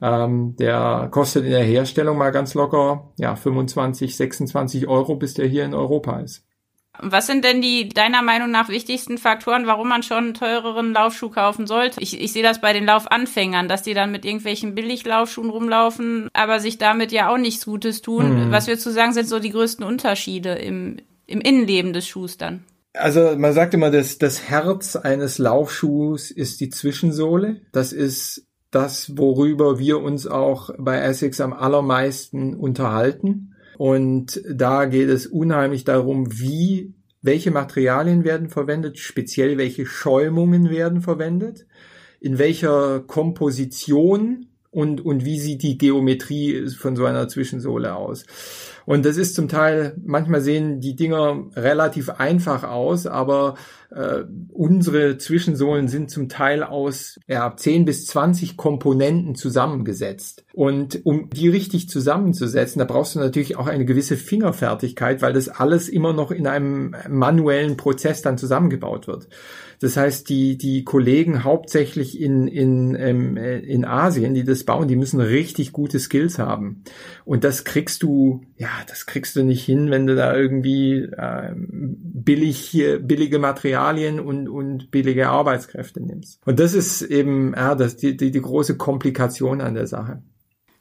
ähm, 0.01 0.55
der 0.57 1.07
kostet 1.11 1.45
in 1.45 1.51
der 1.51 1.63
Herstellung 1.63 2.17
mal 2.17 2.31
ganz 2.31 2.53
locker 2.53 3.13
ja 3.17 3.35
25, 3.35 4.15
26 4.15 4.87
Euro, 4.87 5.15
bis 5.15 5.33
der 5.33 5.47
hier 5.47 5.63
in 5.63 5.73
Europa 5.73 6.19
ist. 6.19 6.45
Was 6.99 7.25
sind 7.25 7.43
denn 7.43 7.59
die 7.59 7.89
deiner 7.89 8.21
Meinung 8.21 8.51
nach 8.51 8.69
wichtigsten 8.69 9.17
Faktoren, 9.17 9.65
warum 9.65 9.89
man 9.89 10.03
schon 10.03 10.25
einen 10.25 10.33
teureren 10.35 10.93
Laufschuh 10.93 11.29
kaufen 11.29 11.65
sollte? 11.65 11.99
Ich, 12.01 12.21
ich 12.21 12.31
sehe 12.33 12.43
das 12.43 12.61
bei 12.61 12.71
den 12.71 12.85
Laufanfängern, 12.85 13.67
dass 13.67 13.81
die 13.81 13.95
dann 13.95 14.11
mit 14.11 14.25
irgendwelchen 14.25 14.75
Billiglaufschuhen 14.75 15.49
rumlaufen, 15.49 16.29
aber 16.33 16.59
sich 16.59 16.77
damit 16.77 17.11
ja 17.11 17.29
auch 17.29 17.39
nichts 17.39 17.65
Gutes 17.65 18.03
tun. 18.03 18.47
Mhm. 18.47 18.51
Was 18.51 18.67
wir 18.67 18.77
zu 18.77 18.91
sagen, 18.91 19.13
sind 19.13 19.27
so 19.27 19.39
die 19.39 19.49
größten 19.49 19.83
Unterschiede 19.83 20.53
im, 20.53 20.97
im 21.25 21.41
Innenleben 21.41 21.93
des 21.93 22.07
Schuhs 22.07 22.37
dann. 22.37 22.63
Also 22.93 23.35
man 23.37 23.53
sagt 23.53 23.73
immer, 23.73 23.89
dass 23.89 24.19
das 24.19 24.49
Herz 24.49 24.95
eines 24.95 25.39
Laufschuhs 25.39 26.29
ist 26.29 26.61
die 26.61 26.69
Zwischensohle. 26.69 27.61
Das 27.71 27.91
ist 27.91 28.47
das, 28.69 29.17
worüber 29.17 29.79
wir 29.79 29.99
uns 29.99 30.27
auch 30.27 30.69
bei 30.77 30.99
Essex 30.99 31.41
am 31.41 31.53
allermeisten 31.53 32.53
unterhalten. 32.55 33.55
Und 33.77 34.41
da 34.49 34.85
geht 34.85 35.09
es 35.09 35.25
unheimlich 35.25 35.83
darum, 35.83 36.39
wie, 36.39 36.93
welche 37.21 37.51
Materialien 37.51 38.23
werden 38.23 38.49
verwendet, 38.49 38.99
speziell 38.99 39.57
welche 39.57 39.85
Schäumungen 39.85 40.69
werden 40.69 41.01
verwendet, 41.01 41.65
in 42.19 42.37
welcher 42.37 42.99
Komposition 43.01 44.47
und, 44.73 45.05
und 45.05 45.23
wie 45.23 45.39
sieht 45.39 45.61
die 45.61 45.77
Geometrie 45.77 46.67
von 46.69 46.95
so 46.95 47.05
einer 47.05 47.27
Zwischensohle 47.27 47.95
aus. 47.95 48.25
Und 48.85 49.05
das 49.05 49.17
ist 49.17 49.35
zum 49.35 49.47
Teil, 49.47 49.95
manchmal 50.03 50.41
sehen 50.41 50.81
die 50.81 50.95
Dinger 50.95 51.45
relativ 51.55 52.09
einfach 52.09 52.63
aus, 52.63 53.07
aber 53.07 53.55
äh, 53.91 54.23
unsere 54.51 55.17
Zwischensohlen 55.17 55.87
sind 55.87 56.09
zum 56.09 56.27
Teil 56.27 56.63
aus 56.63 57.19
ja, 57.27 57.55
10 57.55 57.85
bis 57.85 58.07
20 58.07 58.57
Komponenten 58.57 59.35
zusammengesetzt. 59.35 60.43
Und 60.53 61.05
um 61.05 61.29
die 61.29 61.47
richtig 61.47 61.87
zusammenzusetzen, 61.87 62.79
da 62.79 62.85
brauchst 62.85 63.15
du 63.15 63.19
natürlich 63.19 63.55
auch 63.55 63.67
eine 63.67 63.85
gewisse 63.85 64.17
Fingerfertigkeit, 64.17 65.21
weil 65.21 65.33
das 65.33 65.47
alles 65.47 65.87
immer 65.87 66.11
noch 66.11 66.31
in 66.31 66.47
einem 66.47 66.95
manuellen 67.09 67.77
Prozess 67.77 68.21
dann 68.21 68.37
zusammengebaut 68.37 69.07
wird. 69.07 69.29
Das 69.83 69.97
heißt, 69.97 70.29
die, 70.29 70.57
die 70.57 70.85
Kollegen 70.85 71.43
hauptsächlich 71.43 72.17
in, 72.21 72.47
in, 72.47 72.95
ähm, 72.95 73.35
in 73.35 73.83
Asien, 73.83 74.33
die 74.33 74.45
das 74.45 74.63
bauen, 74.63 74.87
die 74.87 74.95
müssen 74.95 75.19
richtig 75.19 75.73
gute 75.73 75.99
Skills 75.99 76.39
haben. 76.39 76.85
Und 77.25 77.43
das 77.43 77.65
kriegst 77.65 78.01
du, 78.01 78.45
ja, 78.55 78.69
das 78.87 79.05
kriegst 79.05 79.35
du 79.35 79.43
nicht 79.43 79.65
hin, 79.65 79.91
wenn 79.91 80.07
du 80.07 80.15
da 80.15 80.37
irgendwie 80.37 80.99
äh, 80.99 81.51
billig, 81.53 82.81
billige 83.01 83.39
Materialien 83.39 84.21
und, 84.21 84.47
und 84.47 84.89
billige 84.89 85.27
Arbeitskräfte 85.27 86.01
nimmst. 86.01 86.39
Und 86.45 86.61
das 86.61 86.73
ist 86.75 87.01
eben 87.01 87.53
ja, 87.53 87.75
das, 87.75 87.97
die, 87.97 88.15
die, 88.15 88.31
die 88.31 88.41
große 88.41 88.77
Komplikation 88.77 89.59
an 89.59 89.73
der 89.73 89.87
Sache. 89.87 90.21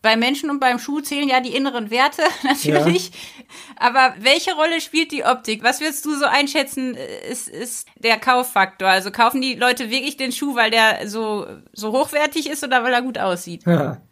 Bei 0.02 0.16
Menschen 0.16 0.50
und 0.50 0.58
beim 0.58 0.80
Schuh 0.80 1.00
zählen 1.00 1.28
ja 1.28 1.40
die 1.40 1.54
inneren 1.54 1.90
Werte 1.90 2.22
natürlich. 2.42 3.08
Ja. 3.10 3.14
Aber 3.76 4.14
welche 4.20 4.52
Rolle 4.54 4.80
spielt 4.80 5.12
die 5.12 5.24
Optik? 5.24 5.62
Was 5.62 5.80
würdest 5.80 6.04
du 6.04 6.16
so 6.16 6.24
einschätzen, 6.24 6.96
ist, 7.30 7.48
ist 7.48 7.88
der 7.98 8.18
Kauffaktor? 8.18 8.88
Also 8.88 9.10
kaufen 9.12 9.40
die 9.40 9.54
Leute 9.54 9.90
wirklich 9.90 10.16
den 10.16 10.32
Schuh, 10.32 10.56
weil 10.56 10.70
der 10.70 11.08
so, 11.08 11.46
so 11.72 11.92
hochwertig 11.92 12.50
ist 12.50 12.64
oder 12.64 12.82
weil 12.82 12.92
er 12.92 13.02
gut 13.02 13.18
aussieht? 13.18 13.62
Ja. 13.64 14.02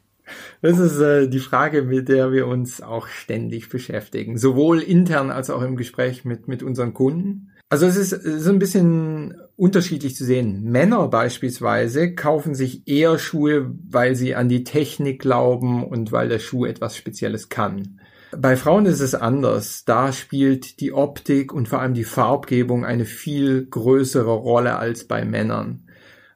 Das 0.62 0.78
ist 0.78 1.00
äh, 1.00 1.28
die 1.28 1.40
Frage, 1.40 1.82
mit 1.82 2.08
der 2.08 2.32
wir 2.32 2.46
uns 2.46 2.80
auch 2.82 3.08
ständig 3.08 3.68
beschäftigen, 3.68 4.38
sowohl 4.38 4.80
intern 4.80 5.30
als 5.30 5.50
auch 5.50 5.62
im 5.62 5.76
Gespräch 5.76 6.24
mit, 6.24 6.48
mit 6.48 6.62
unseren 6.62 6.94
Kunden. 6.94 7.49
Also 7.72 7.86
es 7.86 7.96
ist 7.96 8.10
so 8.10 8.50
ein 8.50 8.58
bisschen 8.58 9.40
unterschiedlich 9.54 10.16
zu 10.16 10.24
sehen. 10.24 10.64
Männer 10.64 11.06
beispielsweise 11.06 12.16
kaufen 12.16 12.56
sich 12.56 12.88
eher 12.88 13.16
Schuhe, 13.16 13.70
weil 13.88 14.16
sie 14.16 14.34
an 14.34 14.48
die 14.48 14.64
Technik 14.64 15.20
glauben 15.20 15.84
und 15.84 16.10
weil 16.10 16.28
der 16.28 16.40
Schuh 16.40 16.66
etwas 16.66 16.96
Spezielles 16.96 17.48
kann. 17.48 18.00
Bei 18.36 18.56
Frauen 18.56 18.86
ist 18.86 18.98
es 18.98 19.14
anders. 19.14 19.84
Da 19.84 20.12
spielt 20.12 20.80
die 20.80 20.92
Optik 20.92 21.52
und 21.52 21.68
vor 21.68 21.80
allem 21.80 21.94
die 21.94 22.04
Farbgebung 22.04 22.84
eine 22.84 23.04
viel 23.04 23.66
größere 23.66 24.32
Rolle 24.32 24.76
als 24.76 25.04
bei 25.04 25.24
Männern. 25.24 25.84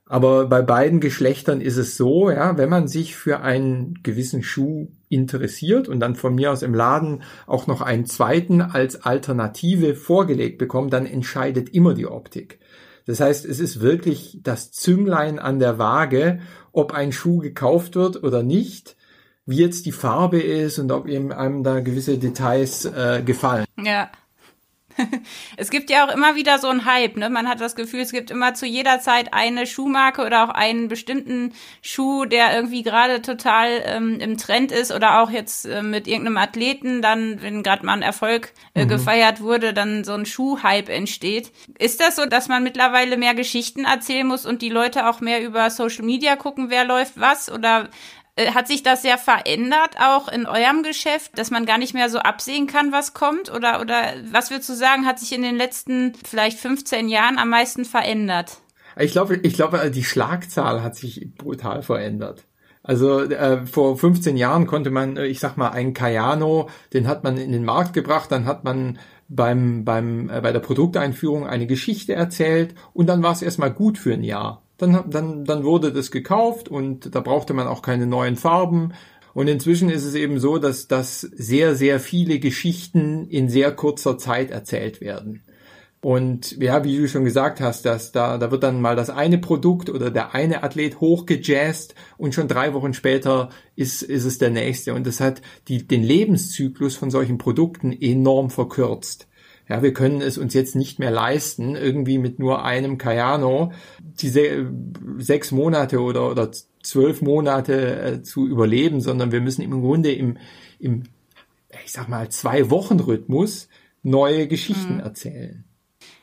Aber 0.07 0.47
bei 0.47 0.63
beiden 0.63 1.01
Geschlechtern 1.01 1.61
ist 1.61 1.79
es 1.79 1.97
so, 1.97 2.31
ja, 2.31 2.57
wenn 2.59 2.69
man 2.69 2.87
sich 2.87 3.17
für 3.17 3.41
einen 3.41 3.95
gewissen 4.05 4.45
Schuh 4.45 4.89
interessiert 5.15 5.89
und 5.89 6.01
dann 6.01 6.17
von 6.17 6.35
mir 6.35 6.53
aus 6.53 6.63
im 6.63 6.75
Laden 6.75 7.23
auch 7.47 7.67
noch 7.67 7.81
einen 7.81 8.07
zweiten 8.07 8.61
als 8.61 9.03
Alternative 9.03 9.95
vorgelegt 9.95 10.59
bekommt, 10.59 10.93
dann 10.93 11.07
entscheidet 11.07 11.71
immer 11.71 11.95
die 11.95 12.07
Optik. 12.07 12.59
Das 13.07 13.21
heißt, 13.21 13.45
es 13.45 13.61
ist 13.61 13.81
wirklich 13.81 14.41
das 14.43 14.73
Zünglein 14.73 15.39
an 15.39 15.59
der 15.59 15.79
Waage, 15.79 16.41
ob 16.73 16.93
ein 16.93 17.13
Schuh 17.13 17.39
gekauft 17.39 17.97
wird 17.97 18.23
oder 18.23 18.43
nicht, 18.43 18.97
wie 19.47 19.59
jetzt 19.59 19.87
die 19.87 19.93
Farbe 19.93 20.41
ist 20.41 20.79
und 20.79 20.91
ob 20.91 21.07
eben 21.07 21.33
einem 21.33 21.63
da 21.63 21.81
gewisse 21.81 22.19
Details 22.19 22.87
äh, 22.87 23.23
gefallen. 23.25 23.67
Ja. 23.83 24.11
es 25.57 25.71
gibt 25.71 25.91
ja 25.91 26.07
auch 26.07 26.15
immer 26.15 26.37
wieder 26.37 26.59
so 26.59 26.69
einen 26.69 26.85
Hype, 26.85 27.17
ne? 27.17 27.31
Man 27.31 27.49
hat 27.49 27.61
das 27.61 27.77
Gefühl, 27.77 28.01
es 28.01 28.13
gibt 28.13 28.31
immer 28.31 28.55
zu 28.55 28.67
jeder 28.67 29.01
Zeit 29.01 29.33
eine 29.33 29.67
Schuhmarke 29.67 30.25
oder 30.25 30.45
auch 30.45 30.51
einen 30.51 30.89
bestimmten 30.89 31.53
Schuh, 31.83 32.25
der 32.25 32.55
irgendwie 32.55 32.83
gerade 32.83 33.23
total 33.23 33.83
ähm, 33.85 34.21
im 34.21 34.37
Trend 34.37 34.73
ist 34.73 34.93
oder 34.93 35.21
auch 35.21 35.31
jetzt 35.31 35.67
äh, 35.67 35.83
mit 35.83 36.07
irgendeinem 36.07 36.39
Athleten, 36.39 37.03
dann, 37.03 37.43
wenn 37.43 37.63
gerade 37.63 37.85
mal 37.85 37.95
ein 37.95 38.03
Erfolg 38.03 38.53
äh, 38.75 38.85
mhm. 38.85 38.89
gefeiert 38.89 39.41
wurde, 39.41 39.73
dann 39.73 40.05
so 40.05 40.13
ein 40.13 40.27
Schuhhype 40.27 40.93
entsteht. 40.93 41.53
Ist 41.79 42.01
das 42.01 42.17
so, 42.17 42.27
dass 42.27 42.49
man 42.49 42.63
mittlerweile 42.63 43.17
mehr 43.17 43.35
Geschichten 43.35 43.85
erzählen 43.85 44.27
muss 44.27 44.47
und 44.47 44.63
die 44.63 44.69
Leute 44.69 45.09
auch 45.09 45.21
mehr 45.21 45.43
über 45.43 45.71
Social 45.71 46.05
Media 46.05 46.37
gucken, 46.37 46.71
wer 46.71 46.85
läuft 46.85 47.19
was? 47.19 47.51
Oder 47.51 47.89
hat 48.37 48.67
sich 48.67 48.83
das 48.83 49.03
sehr 49.03 49.19
verändert, 49.19 49.97
auch 50.01 50.29
in 50.29 50.47
eurem 50.47 50.83
Geschäft, 50.83 51.39
dass 51.39 51.51
man 51.51 51.67
gar 51.67 51.79
nicht 51.79 51.95
mehr 51.95 52.11
so 52.11 52.19
absehen 52.19 52.67
kann, 52.67 52.91
was 52.91 53.15
kommt? 53.15 53.53
Oder, 53.53 53.81
oder 53.81 54.15
was 54.31 54.51
würdest 54.51 54.69
du 54.69 54.75
sagen, 54.75 55.07
hat 55.07 55.21
sich 55.21 55.33
in 55.33 55.43
den 55.43 55.57
letzten 55.57 56.15
vielleicht 56.25 56.59
15 56.59 57.09
Jahren 57.09 57.39
am 57.39 57.49
meisten 57.49 57.85
verändert? 57.85 58.59
Ich 58.99 59.13
glaube, 59.13 59.37
ich 59.37 59.55
glaube, 59.55 59.91
die 59.91 60.05
Schlagzahl 60.05 60.83
hat 60.83 60.97
sich 60.97 61.29
brutal 61.37 61.83
verändert. 61.83 62.45
Also 62.83 63.21
äh, 63.21 63.67
vor 63.67 63.97
15 63.97 64.37
Jahren 64.37 64.67
konnte 64.67 64.91
man, 64.91 65.17
äh, 65.17 65.27
ich 65.27 65.41
sag 65.41 65.57
mal, 65.57 65.71
einen 65.71 65.95
Cayano, 65.95 66.69
den 66.93 67.09
hat 67.09 67.25
man 67.25 67.39
in 67.39 67.51
den 67.51 67.65
Markt 67.65 67.95
gebracht, 67.95 68.31
dann 68.31 68.45
hat 68.45 68.63
man 68.63 68.99
beim, 69.29 69.85
beim, 69.85 70.29
äh, 70.29 70.41
bei 70.43 70.53
der 70.53 70.61
Produkteinführung 70.61 71.47
eine 71.47 71.67
Geschichte 71.67 72.13
erzählt 72.15 72.75
und 72.93 73.07
dann 73.07 73.23
war 73.23 73.33
es 73.33 73.41
erstmal 73.41 73.73
gut 73.73 73.97
für 73.97 74.13
ein 74.13 74.23
Jahr. 74.23 74.64
Dann, 74.77 75.11
dann, 75.11 75.45
dann 75.45 75.65
wurde 75.65 75.93
das 75.93 76.11
gekauft 76.11 76.69
und 76.69 77.15
da 77.15 77.21
brauchte 77.21 77.55
man 77.55 77.69
auch 77.69 77.83
keine 77.83 78.07
neuen 78.07 78.37
Farben. 78.37 78.93
Und 79.33 79.49
inzwischen 79.49 79.91
ist 79.91 80.05
es 80.05 80.15
eben 80.15 80.39
so, 80.39 80.59
dass, 80.59 80.89
dass 80.89 81.21
sehr, 81.21 81.75
sehr 81.75 82.01
viele 82.01 82.39
Geschichten 82.39 83.27
in 83.29 83.49
sehr 83.49 83.73
kurzer 83.73 84.17
Zeit 84.19 84.51
erzählt 84.51 85.01
werden. 85.01 85.43
Und 86.05 86.61
ja, 86.61 86.85
wie 86.85 86.99
du 86.99 87.09
schon 87.09 87.25
gesagt 87.25 87.63
hast, 87.63 87.87
dass 87.87 88.13
da, 88.13 88.37
da 88.37 88.51
wird 88.51 88.63
dann 88.63 88.83
mal 88.83 88.95
das 88.95 89.09
eine 89.09 89.39
Produkt 89.39 89.89
oder 89.89 90.11
der 90.11 90.35
eine 90.35 90.63
Athlet 90.63 91.01
hochgejazzt 91.01 91.95
und 92.19 92.35
schon 92.35 92.47
drei 92.47 92.75
Wochen 92.75 92.93
später 92.93 93.49
ist, 93.75 94.03
ist 94.03 94.27
es 94.27 94.37
der 94.37 94.51
nächste. 94.51 94.93
Und 94.93 95.07
das 95.07 95.21
hat 95.21 95.41
die, 95.69 95.89
den 95.89 96.03
Lebenszyklus 96.03 96.95
von 96.95 97.11
solchen 97.11 97.39
Produkten 97.39 97.91
enorm 97.91 98.51
verkürzt. 98.51 99.29
Ja, 99.69 99.83
wir 99.83 99.95
können 99.95 100.21
es 100.21 100.37
uns 100.37 100.53
jetzt 100.53 100.77
nicht 100.77 100.99
mehr 100.99 101.11
leisten, 101.11 101.75
irgendwie 101.75 102.19
mit 102.19 102.39
nur 102.39 102.65
einem 102.65 102.99
Cayano 102.99 103.73
diese 104.01 104.71
sechs 105.19 105.53
Monate 105.53 106.01
oder, 106.01 106.31
oder 106.31 106.51
zwölf 106.83 107.23
Monate 107.23 107.97
äh, 107.97 108.23
zu 108.23 108.47
überleben, 108.47 109.01
sondern 109.01 109.33
wir 109.33 109.41
müssen 109.41 109.63
im 109.63 109.81
Grunde 109.81 110.13
im, 110.13 110.37
im 110.79 111.05
ich 111.85 111.93
sag 111.93 112.09
mal, 112.09 112.29
zwei 112.29 112.71
Wochen 112.71 113.01
Rhythmus 113.01 113.69
neue 114.03 114.47
Geschichten 114.47 114.95
mhm. 114.95 115.01
erzählen. 115.01 115.65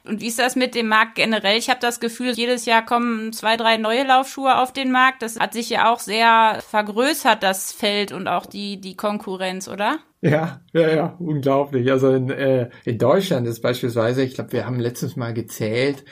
Und 0.04 0.22
wie 0.22 0.28
ist 0.28 0.40
das 0.40 0.56
mit 0.56 0.74
dem 0.74 0.88
Markt 0.88 1.16
generell? 1.16 1.58
Ich 1.58 1.70
habe 1.70 1.80
das 1.80 2.00
Gefühl, 2.00 2.32
jedes 2.32 2.66
Jahr 2.66 2.84
kommen 2.84 3.34
zwei, 3.34 3.56
drei 3.56 3.78
neue 3.78 4.04
Laufschuhe 4.04 4.58
auf 4.58 4.74
den 4.74 4.92
Markt. 4.92 5.22
Das 5.22 5.40
hat 5.40 5.54
sich 5.54 5.70
ja 5.70 5.92
auch 5.92 6.00
sehr 6.00 6.60
vergrößert, 6.70 7.44
das 7.44 7.72
Feld 7.72 8.12
und 8.12 8.28
auch 8.28 8.46
die, 8.46 8.82
die 8.82 8.96
Konkurrenz, 8.96 9.68
oder? 9.68 10.00
Ja, 10.22 10.62
ja, 10.72 10.96
ja, 10.96 11.16
unglaublich. 11.20 11.90
Also 11.92 12.12
in, 12.12 12.30
äh, 12.30 12.70
in 12.86 13.00
Deutschland 13.00 13.48
ist 13.48 13.62
beispielsweise, 13.62 14.24
ich 14.24 14.36
glaube, 14.36 14.54
wir 14.54 14.66
haben 14.66 14.80
letztes 14.80 15.16
Mal 15.16 15.34
gezählt, 15.34 16.06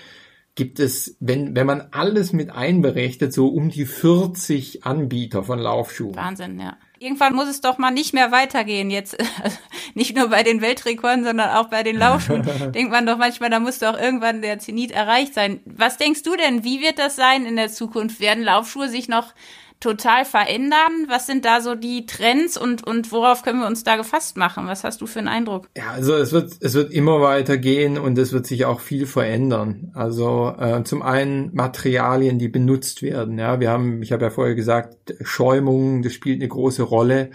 gibt 0.55 0.79
es, 0.79 1.15
wenn, 1.19 1.55
wenn 1.55 1.67
man 1.67 1.87
alles 1.91 2.33
mit 2.33 2.49
einberechnet, 2.49 3.31
so 3.31 3.47
um 3.47 3.69
die 3.69 3.85
40 3.85 4.83
Anbieter 4.83 5.43
von 5.43 5.59
Laufschuhen. 5.59 6.15
Wahnsinn, 6.15 6.59
ja. 6.59 6.75
Irgendwann 7.01 7.33
muss 7.33 7.47
es 7.47 7.61
doch 7.61 7.77
mal 7.77 7.91
nicht 7.91 8.13
mehr 8.13 8.33
weitergehen 8.33 8.89
jetzt. 8.89 9.15
nicht 9.93 10.17
nur 10.17 10.29
bei 10.29 10.43
den 10.43 10.59
Weltrekorden, 10.59 11.23
sondern 11.23 11.51
auch 11.51 11.69
bei 11.69 11.83
den 11.83 11.97
Laufschuhen. 11.97 12.43
Denkt 12.73 12.91
man 12.91 13.05
doch 13.05 13.17
manchmal, 13.17 13.49
da 13.49 13.59
muss 13.59 13.79
doch 13.79 13.97
irgendwann 13.97 14.41
der 14.41 14.59
Zenit 14.59 14.91
erreicht 14.91 15.33
sein. 15.33 15.61
Was 15.65 15.95
denkst 15.95 16.23
du 16.23 16.35
denn? 16.35 16.65
Wie 16.65 16.81
wird 16.81 16.99
das 16.99 17.15
sein 17.15 17.45
in 17.45 17.55
der 17.55 17.69
Zukunft? 17.69 18.19
Werden 18.19 18.43
Laufschuhe 18.43 18.89
sich 18.89 19.07
noch 19.07 19.33
total 19.79 20.25
verändern? 20.25 21.05
Was 21.07 21.25
sind 21.25 21.45
da 21.45 21.61
so 21.61 21.75
die 21.75 22.05
Trends 22.05 22.57
und, 22.57 22.85
und 22.85 23.11
worauf 23.11 23.43
können 23.43 23.59
wir 23.59 23.67
uns 23.67 23.83
da 23.83 23.95
gefasst 23.95 24.37
machen? 24.37 24.67
Was 24.67 24.83
hast 24.83 25.01
du 25.01 25.07
für 25.07 25.19
einen 25.19 25.27
Eindruck? 25.27 25.69
Ja, 25.77 25.91
also 25.91 26.15
es 26.15 26.31
wird, 26.31 26.53
es 26.59 26.73
wird 26.73 26.91
immer 26.91 27.21
weiter 27.21 27.57
gehen 27.57 27.97
und 27.97 28.17
es 28.17 28.33
wird 28.33 28.45
sich 28.45 28.65
auch 28.65 28.81
viel 28.81 29.05
verändern. 29.05 29.91
Also 29.93 30.53
äh, 30.59 30.83
zum 30.83 31.01
einen 31.01 31.53
Materialien, 31.53 32.39
die 32.39 32.49
benutzt 32.49 33.01
werden. 33.01 33.39
Ja, 33.39 33.59
wir 33.59 33.69
haben, 33.69 34.01
ich 34.01 34.11
habe 34.11 34.25
ja 34.25 34.29
vorher 34.31 34.55
gesagt, 34.55 35.15
Schäumung, 35.21 36.01
das 36.01 36.13
spielt 36.13 36.41
eine 36.41 36.49
große 36.49 36.83
Rolle. 36.83 37.31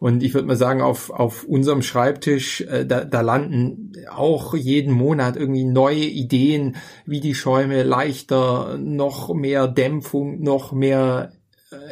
Und 0.00 0.22
ich 0.22 0.32
würde 0.32 0.46
mal 0.46 0.56
sagen, 0.56 0.80
auf, 0.80 1.10
auf 1.10 1.42
unserem 1.42 1.82
Schreibtisch, 1.82 2.60
äh, 2.60 2.86
da, 2.86 3.04
da 3.04 3.20
landen 3.20 3.92
auch 4.10 4.54
jeden 4.54 4.92
Monat 4.92 5.36
irgendwie 5.36 5.64
neue 5.64 6.04
Ideen, 6.04 6.76
wie 7.04 7.20
die 7.20 7.34
Schäume 7.34 7.82
leichter, 7.82 8.78
noch 8.78 9.34
mehr 9.34 9.66
Dämpfung, 9.66 10.40
noch 10.40 10.70
mehr 10.70 11.32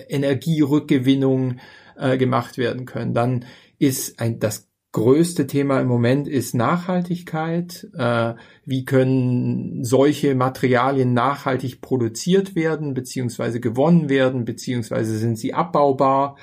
Energierückgewinnung 0.09 1.59
äh, 1.97 2.17
gemacht 2.19 2.59
werden 2.59 2.87
können. 2.87 3.15
Dann 3.15 3.45
ist 3.79 4.21
ein, 4.21 4.39
das 4.39 4.69
größte 4.97 5.47
Thema 5.47 5.81
im 5.81 5.89
Moment 5.89 6.27
ist 6.27 6.55
Nachhaltigkeit. 6.55 7.87
Äh, 7.99 8.33
wie 8.65 8.87
können 8.87 9.85
solche 9.85 10.35
Materialien 10.35 11.13
nachhaltig 11.13 11.83
produziert 11.83 12.55
werden, 12.55 12.95
beziehungsweise 12.95 13.61
gewonnen 13.61 14.09
werden, 14.09 14.47
beziehungsweise 14.47 15.19
sind 15.19 15.39
sie 15.39 15.53
abbaubar? 15.53 16.39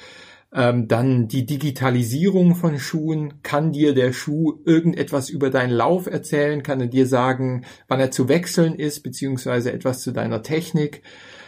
Ähm, 0.54 0.88
dann 0.88 1.28
die 1.28 1.48
Digitalisierung 1.48 2.54
von 2.54 2.78
Schuhen. 2.78 3.42
Kann 3.42 3.72
dir 3.72 3.96
der 3.96 4.14
Schuh 4.14 4.60
irgendetwas 4.66 5.32
über 5.32 5.50
deinen 5.50 5.72
Lauf 5.72 6.06
erzählen? 6.06 6.62
Kann 6.62 6.80
er 6.80 6.88
dir 6.88 7.08
sagen, 7.08 7.66
wann 7.88 8.00
er 8.00 8.12
zu 8.12 8.30
wechseln 8.30 8.76
ist, 8.76 9.02
beziehungsweise 9.02 9.74
etwas 9.74 10.02
zu 10.02 10.12
deiner 10.12 10.44
Technik? 10.44 11.02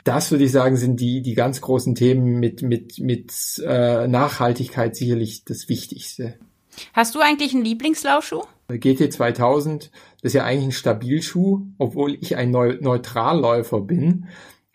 Das 0.05 0.31
würde 0.31 0.45
ich 0.45 0.51
sagen, 0.51 0.77
sind 0.77 0.99
die, 0.99 1.21
die 1.21 1.33
ganz 1.33 1.59
großen 1.59 1.95
Themen 1.95 2.39
mit, 2.39 2.61
mit, 2.61 2.99
mit 2.99 3.33
äh, 3.65 4.07
Nachhaltigkeit 4.07 4.95
sicherlich 4.95 5.43
das 5.45 5.67
Wichtigste. 5.67 6.35
Hast 6.93 7.15
du 7.15 7.19
eigentlich 7.19 7.53
einen 7.53 7.65
Lieblingslaufschuh? 7.65 8.43
GT 8.69 9.11
2000, 9.11 9.91
das 10.21 10.29
ist 10.29 10.33
ja 10.33 10.43
eigentlich 10.43 10.65
ein 10.65 10.71
Stabilschuh, 10.71 11.61
obwohl 11.77 12.15
ich 12.15 12.35
ein 12.35 12.51
Neu 12.51 12.77
Neutralläufer 12.79 13.81
bin. 13.81 14.27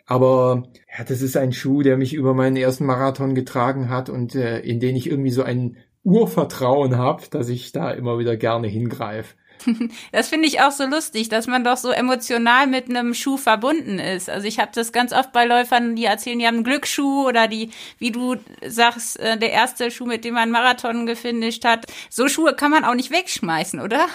Aber 0.05 0.63
ja, 0.97 1.05
das 1.05 1.21
ist 1.21 1.37
ein 1.37 1.53
Schuh, 1.53 1.81
der 1.81 1.95
mich 1.95 2.13
über 2.13 2.33
meinen 2.33 2.57
ersten 2.57 2.85
Marathon 2.85 3.33
getragen 3.33 3.89
hat 3.89 4.09
und 4.09 4.35
äh, 4.35 4.59
in 4.59 4.81
den 4.81 4.97
ich 4.97 5.09
irgendwie 5.09 5.31
so 5.31 5.43
ein 5.43 5.77
Urvertrauen 6.03 6.97
habe, 6.97 7.23
dass 7.31 7.47
ich 7.47 7.71
da 7.71 7.91
immer 7.91 8.19
wieder 8.19 8.35
gerne 8.35 8.67
hingreife. 8.67 9.35
Das 10.11 10.29
finde 10.29 10.47
ich 10.47 10.61
auch 10.61 10.71
so 10.71 10.85
lustig, 10.85 11.29
dass 11.29 11.47
man 11.47 11.63
doch 11.63 11.77
so 11.77 11.89
emotional 11.89 12.67
mit 12.67 12.89
einem 12.89 13.13
Schuh 13.13 13.37
verbunden 13.37 13.99
ist. 13.99 14.29
Also 14.29 14.47
ich 14.47 14.59
habe 14.59 14.71
das 14.73 14.91
ganz 14.91 15.13
oft 15.13 15.31
bei 15.31 15.45
Läufern, 15.45 15.95
die 15.95 16.05
erzählen, 16.05 16.39
die 16.39 16.47
haben 16.47 16.55
einen 16.55 16.63
Glücksschuh 16.63 17.27
oder 17.27 17.47
die, 17.47 17.71
wie 17.97 18.11
du 18.11 18.35
sagst, 18.65 19.19
äh, 19.19 19.37
der 19.37 19.51
erste 19.51 19.91
Schuh, 19.91 20.05
mit 20.05 20.25
dem 20.25 20.35
man 20.35 20.51
Marathon 20.51 21.05
gefinisht 21.05 21.65
hat. 21.65 21.85
So 22.09 22.27
Schuhe 22.27 22.55
kann 22.55 22.71
man 22.71 22.83
auch 22.83 22.95
nicht 22.95 23.11
wegschmeißen, 23.11 23.79
oder? 23.79 24.07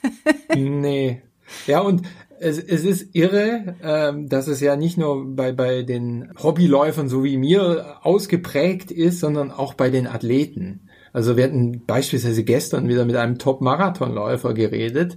nee. 0.54 1.22
Ja, 1.66 1.80
und 1.80 2.02
es, 2.40 2.58
es 2.58 2.84
ist 2.84 3.14
irre, 3.14 3.76
ähm, 3.82 4.28
dass 4.28 4.48
es 4.48 4.60
ja 4.60 4.76
nicht 4.76 4.96
nur 4.96 5.26
bei, 5.36 5.52
bei 5.52 5.82
den 5.82 6.32
Hobbyläufern 6.42 7.08
so 7.08 7.22
wie 7.22 7.36
mir 7.36 7.98
ausgeprägt 8.02 8.90
ist, 8.90 9.20
sondern 9.20 9.50
auch 9.50 9.74
bei 9.74 9.90
den 9.90 10.06
Athleten. 10.06 10.88
Also 11.12 11.36
wir 11.36 11.44
hatten 11.44 11.84
beispielsweise 11.86 12.44
gestern 12.44 12.88
wieder 12.88 13.04
mit 13.04 13.16
einem 13.16 13.38
Top-Marathonläufer 13.38 14.54
geredet. 14.54 15.16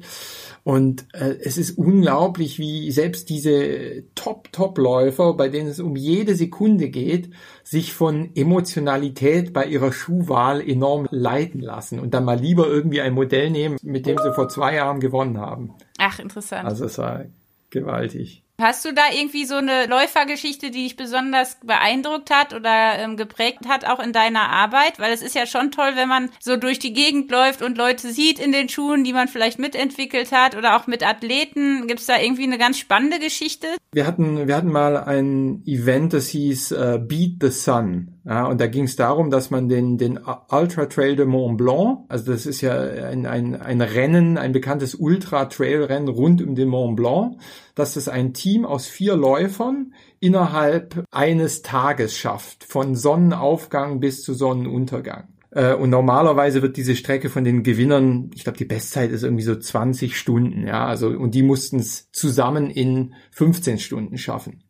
Und 0.64 1.06
äh, 1.14 1.36
es 1.42 1.58
ist 1.58 1.78
unglaublich, 1.78 2.58
wie 2.58 2.90
selbst 2.92 3.30
diese 3.30 4.04
Top-Top-Läufer, 4.16 5.34
bei 5.34 5.50
denen 5.50 5.68
es 5.68 5.82
um 5.82 5.98
jede 5.98 6.36
Sekunde 6.36 6.90
geht, 6.90 7.32
sich 7.64 7.94
von 7.94 8.30
Emotionalität 8.34 9.52
bei 9.52 9.66
ihrer 9.66 9.92
Schuhwahl 9.92 10.62
enorm 10.62 11.08
leiten 11.12 11.60
lassen 11.60 12.00
und 12.00 12.14
dann 12.14 12.24
mal 12.24 12.40
lieber 12.40 12.68
irgendwie 12.68 13.02
ein 13.02 13.14
Modell 13.14 13.50
nehmen, 13.50 13.78
mit 13.84 14.06
dem 14.06 14.18
sie 14.18 14.34
vor 14.34 14.48
zwei 14.48 14.76
Jahren 14.76 15.02
gewonnen 15.02 15.38
haben. 15.38 15.74
Ach, 15.98 16.20
interessant. 16.20 16.66
Also 16.66 16.86
es 16.86 16.98
war 16.98 17.26
gewaltig. 17.70 18.43
Hast 18.62 18.86
du 18.86 18.94
da 18.94 19.02
irgendwie 19.12 19.46
so 19.46 19.56
eine 19.56 19.88
Läufergeschichte, 19.88 20.70
die 20.70 20.84
dich 20.84 20.96
besonders 20.96 21.58
beeindruckt 21.64 22.30
hat 22.30 22.54
oder 22.54 23.00
ähm, 23.00 23.18
geprägt 23.18 23.68
hat, 23.68 23.84
auch 23.86 24.00
in 24.00 24.14
deiner 24.14 24.50
Arbeit? 24.50 25.00
Weil 25.00 25.12
es 25.12 25.24
ist 25.24 25.34
ja 25.34 25.48
schon 25.48 25.72
toll, 25.72 25.94
wenn 25.96 26.08
man 26.08 26.30
so 26.40 26.56
durch 26.56 26.78
die 26.78 26.94
Gegend 26.94 27.32
läuft 27.32 27.64
und 27.64 27.80
Leute 27.80 28.12
sieht 28.12 28.40
in 28.40 28.52
den 28.52 28.70
Schuhen, 28.70 29.04
die 29.04 29.14
man 29.14 29.28
vielleicht 29.28 29.58
mitentwickelt 29.58 30.32
hat 30.32 30.56
oder 30.56 30.78
auch 30.78 30.86
mit 30.86 31.06
Athleten. 31.06 31.88
Gibt 31.88 32.02
es 32.02 32.06
da 32.06 32.20
irgendwie 32.20 32.44
eine 32.44 32.60
ganz 32.60 32.78
spannende 32.78 33.18
Geschichte? 33.18 33.68
Wir 33.92 34.06
hatten, 34.06 34.48
wir 34.48 34.56
hatten 34.56 34.72
mal 34.72 34.98
ein 34.98 35.64
Event, 35.66 36.14
das 36.14 36.28
hieß 36.28 36.74
uh, 36.74 37.00
Beat 37.00 37.38
the 37.42 37.50
Sun. 37.50 38.20
Ja, 38.26 38.46
und 38.46 38.62
da 38.62 38.68
ging 38.68 38.86
es 38.86 38.96
darum, 38.96 39.30
dass 39.30 39.50
man 39.50 39.68
den, 39.68 39.98
den 39.98 40.18
Ultra 40.50 40.86
Trail 40.86 41.18
de 41.18 41.26
Mont 41.26 41.58
Blanc, 41.58 42.06
also 42.08 42.32
das 42.32 42.46
ist 42.46 42.62
ja 42.62 42.80
ein, 42.80 43.26
ein, 43.26 43.60
ein 43.60 43.82
Rennen, 43.82 44.38
ein 44.38 44.54
bekanntes 44.54 44.96
Ultra 44.96 45.46
Trail 45.46 45.84
Rennen 45.84 46.08
rund 46.08 46.42
um 46.42 46.56
den 46.56 46.70
Mont 46.70 46.96
Blanc, 46.96 47.38
dass 47.76 47.98
es 47.98 48.08
ein 48.08 48.34
Team 48.34 48.66
aus 48.66 48.88
vier 48.88 49.18
Läufern 49.18 49.94
innerhalb 50.22 51.04
eines 51.12 51.64
Tages 51.64 52.18
schafft, 52.18 52.64
von 52.64 52.96
Sonnenaufgang 52.96 54.00
bis 54.00 54.24
zu 54.24 54.34
Sonnenuntergang. 54.34 55.28
Äh, 55.52 55.74
und 55.74 55.90
normalerweise 55.90 56.62
wird 56.62 56.78
diese 56.78 56.96
Strecke 56.96 57.30
von 57.30 57.44
den 57.44 57.62
Gewinnern, 57.62 58.32
ich 58.34 58.46
glaube, 58.46 58.58
die 58.58 58.64
Bestzeit 58.64 59.12
ist 59.12 59.24
irgendwie 59.24 59.44
so 59.44 59.56
20 59.56 60.18
Stunden, 60.18 60.66
ja, 60.66 60.86
also, 60.86 61.10
und 61.10 61.36
die 61.36 61.44
mussten 61.44 61.80
es 61.80 62.10
zusammen 62.12 62.70
in 62.70 63.16
15 63.32 63.80
Stunden 63.80 64.18
schaffen. 64.18 64.64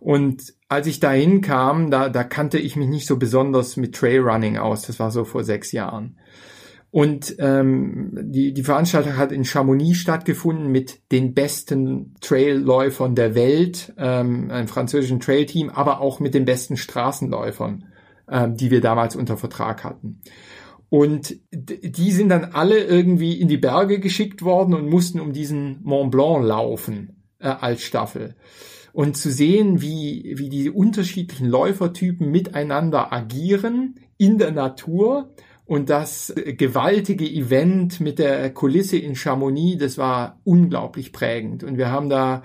Und 0.00 0.54
als 0.70 0.86
ich 0.86 1.00
dahin 1.00 1.40
kam, 1.40 1.90
da, 1.90 2.08
da 2.08 2.22
kannte 2.22 2.56
ich 2.58 2.76
mich 2.76 2.88
nicht 2.88 3.06
so 3.06 3.16
besonders 3.16 3.76
mit 3.76 3.92
Trailrunning 3.92 4.56
aus. 4.56 4.82
Das 4.82 5.00
war 5.00 5.10
so 5.10 5.24
vor 5.24 5.42
sechs 5.42 5.72
Jahren. 5.72 6.16
Und 6.92 7.34
ähm, 7.40 8.10
die, 8.14 8.54
die 8.54 8.62
Veranstaltung 8.62 9.16
hat 9.16 9.32
in 9.32 9.44
Chamonix 9.44 9.98
stattgefunden 9.98 10.70
mit 10.70 11.10
den 11.10 11.34
besten 11.34 12.14
Trailläufern 12.20 13.16
der 13.16 13.34
Welt, 13.34 13.92
ähm, 13.98 14.48
einem 14.52 14.68
französischen 14.68 15.18
Trailteam, 15.18 15.70
aber 15.70 16.00
auch 16.00 16.20
mit 16.20 16.34
den 16.34 16.44
besten 16.44 16.76
Straßenläufern, 16.76 17.86
ähm, 18.30 18.56
die 18.56 18.70
wir 18.70 18.80
damals 18.80 19.16
unter 19.16 19.36
Vertrag 19.36 19.82
hatten. 19.82 20.20
Und 20.88 21.36
die 21.52 22.12
sind 22.12 22.28
dann 22.28 22.44
alle 22.44 22.78
irgendwie 22.78 23.40
in 23.40 23.48
die 23.48 23.58
Berge 23.58 23.98
geschickt 23.98 24.42
worden 24.42 24.74
und 24.74 24.88
mussten 24.88 25.18
um 25.18 25.32
diesen 25.32 25.80
Mont 25.82 26.12
Blanc 26.12 26.44
laufen 26.44 27.24
äh, 27.40 27.48
als 27.48 27.82
Staffel 27.82 28.36
und 28.92 29.16
zu 29.16 29.30
sehen, 29.30 29.80
wie, 29.80 30.34
wie 30.36 30.48
die 30.48 30.70
unterschiedlichen 30.70 31.48
Läufertypen 31.48 32.30
miteinander 32.30 33.12
agieren 33.12 33.96
in 34.16 34.38
der 34.38 34.50
Natur. 34.50 35.30
Und 35.64 35.88
das 35.88 36.34
gewaltige 36.34 37.24
Event 37.24 38.00
mit 38.00 38.18
der 38.18 38.52
Kulisse 38.52 38.98
in 38.98 39.14
Chamonix, 39.14 39.78
das 39.78 39.98
war 39.98 40.40
unglaublich 40.42 41.12
prägend. 41.12 41.62
Und 41.62 41.78
wir 41.78 41.90
haben 41.90 42.08
da 42.08 42.42